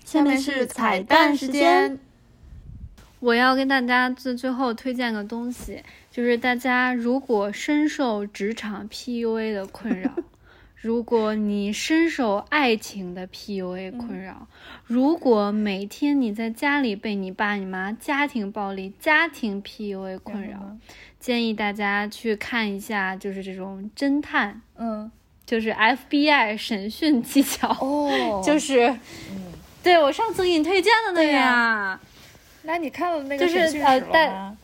[0.04, 2.00] 下面是彩蛋时间。
[3.20, 10.10] 我要跟大家最最后推荐个东西，就是大家如果深受职场 PUA 的困扰，
[10.82, 14.48] 如果你深受爱情的 PUA 困扰，
[14.86, 20.78] 如果每天你在家里被你爸你妈家庭暴力、家庭 PUA 困扰，
[21.20, 25.12] 建议大家去看一下，就是这种侦探，嗯，
[25.46, 28.42] 就是 FBI 审讯技巧，哦。
[28.46, 28.98] 就是，
[29.84, 31.42] 对我上次给你推荐的那个呀。
[31.42, 32.00] 呀。
[32.64, 34.58] 那你看了那就是个审讯室了呃带吗？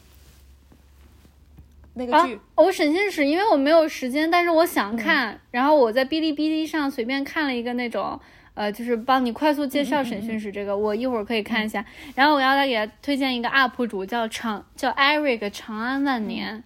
[1.95, 8.19] 那个啊，我审讯室，因为我没有时间，但是我想看，然后我在哔哩哔哩上随便看了一个那种，
[8.53, 11.83] 呃，就是帮你快速介绍审讯室这个，我一会儿可以看一下。
[12.13, 16.63] 然后我要再给他推荐一个 UP 主，叫长叫 Eric 长安万年，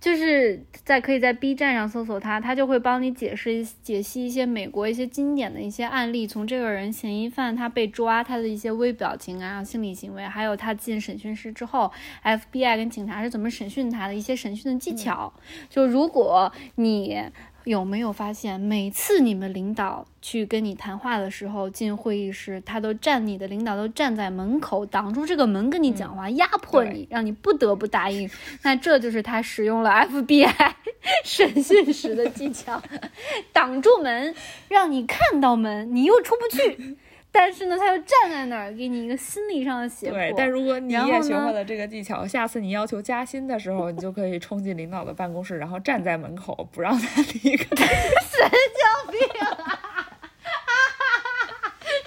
[0.00, 11.90] 就是在可以在 B 站上搜索他，他就会帮你解释解析一些美国一些经典的一些案例，从这个人嫌疑犯他被抓他的一些微表情啊、心理行为，还有他进审讯室之后
[12.22, 15.32] ，FBI 跟警察是怎么审讯他的一些审讯的技巧。
[15.68, 17.22] 就如果你。
[17.66, 28.30] 有没有发现，每次你们领导去跟你谈话的时候，进会议室，他都站，你的领导都站在门口挡住这个门跟你讲话，压迫你，让你不得不答应。
[28.62, 30.72] 那这就是他使用了 FBI
[31.24, 32.80] 审讯时的技巧，
[33.52, 34.32] 挡住门，
[34.68, 36.96] 让你看到门，你又出不去。
[37.38, 40.16] 但是呢，他又站在那儿，给你一个心理上的胁迫。
[40.16, 47.76] 对，但如果你也学会了这个技巧，下次你要求加薪的时候，你就可以冲进领导的办公室，然后站在门口不让他离开。
[48.24, 49.80] 神经病啊！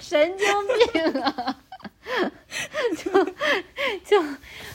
[0.00, 0.46] 神经
[0.92, 1.56] 病啊！
[2.96, 3.24] 就
[4.04, 4.20] 就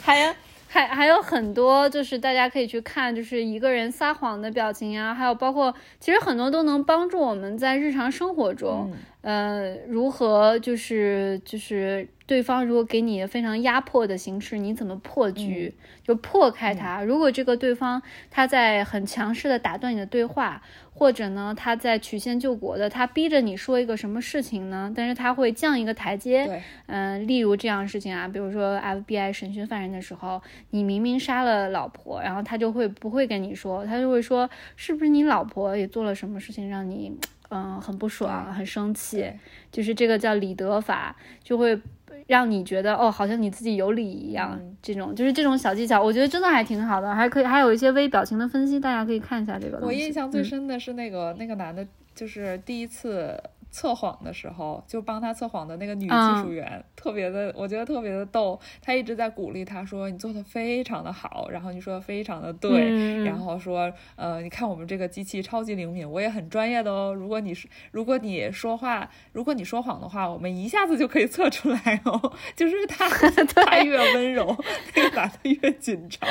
[0.02, 0.34] 还有
[0.76, 8.92] 还还有很多，就是大家可以去看，就是一个人撒谎的表情呀，还有包括其实很多都能帮助我们在日常生活中。
[9.22, 15.74] 呃，如何就是就是对方如果给你非常压迫的形式，你怎么破局，
[16.04, 17.04] 就破开他？
[17.04, 18.02] 如果这个对方
[18.32, 20.62] 他在很强势的打断你的对话，
[20.92, 24.92] 或者呢他在曲线救国的，他逼着你说一个什么事情呢？
[24.96, 26.64] 但是他会降一个台阶。
[26.88, 37.16] 嗯，例如这样的事情啊，比如说 FBI 审讯犯人的时候，你明明杀了老婆，然后他就会不会跟你说，他就会说是不是你老婆也做了什么事情让你。
[37.50, 39.32] 嗯，很不爽，很生气，
[39.72, 41.80] 就是这个叫李德法，就会
[42.28, 44.60] 让你觉得哦，好像你自己有理一样。
[44.82, 49.80] 这种就是这种小技巧，我觉得真的还挺好的，还可以还有一些微表情的分析，大家可以看一下这个。
[49.82, 53.40] 我印象最深的是那个那个男的，就是第一次。
[53.76, 58.58] 测谎的时候，就帮他测谎的那个女技术员，特别的，我觉得特别的逗。
[58.82, 63.26] 她一直在鼓励他说：“你做的非常的好。”然后你说的非常的对。
[63.26, 67.14] 然后说：“呃，你看我们这个机器超级灵敏，我也很专业的哦。
[67.14, 72.32] 如果你是，如果你说话，如果你说谎的话，我们一下子就可以测出来哦。
[72.56, 74.56] ”就是他，他越温柔，
[74.96, 76.30] 那个男的越紧张。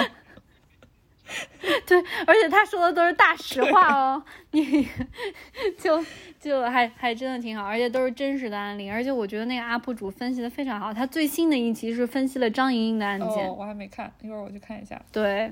[1.87, 4.87] 对，而且他说的都是大实话哦，你
[5.79, 6.05] 就
[6.39, 15.01] 就还还真的挺好，而且都是真实的案例，而且我觉得那个 UP 主分析的非常好，他最新的一期是分析了张莹莹的案件，我还没看，一会儿我去看一下。
[15.11, 15.51] 对，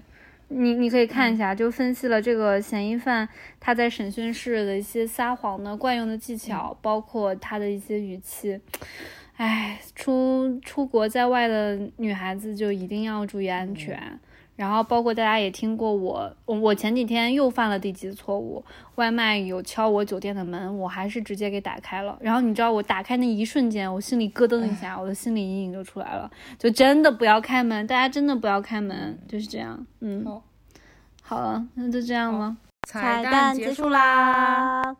[0.48, 3.26] 你你可以看一下，就分析了这个嫌疑犯
[3.58, 8.60] 他在审讯室的一些撒谎的惯用的技巧，包括他的一些语气。
[9.36, 14.20] 哎，出出国在外的女孩子就一定要注意安全。
[14.54, 18.62] 然后包括大家也听过我，我前几天又犯了第几次错误？
[18.96, 22.16] 外卖有敲我酒店的门，我还是直接给打开了。
[22.20, 26.30] 然后你知道我打开那一瞬间，我心里咯噔一下，我的心理阴影就出来了。
[26.58, 29.84] 就真的不要开门，大家真的不要开门，就是这样。
[30.00, 30.42] 嗯，好，
[31.22, 34.94] 好了，那就这样了，彩蛋结束啦。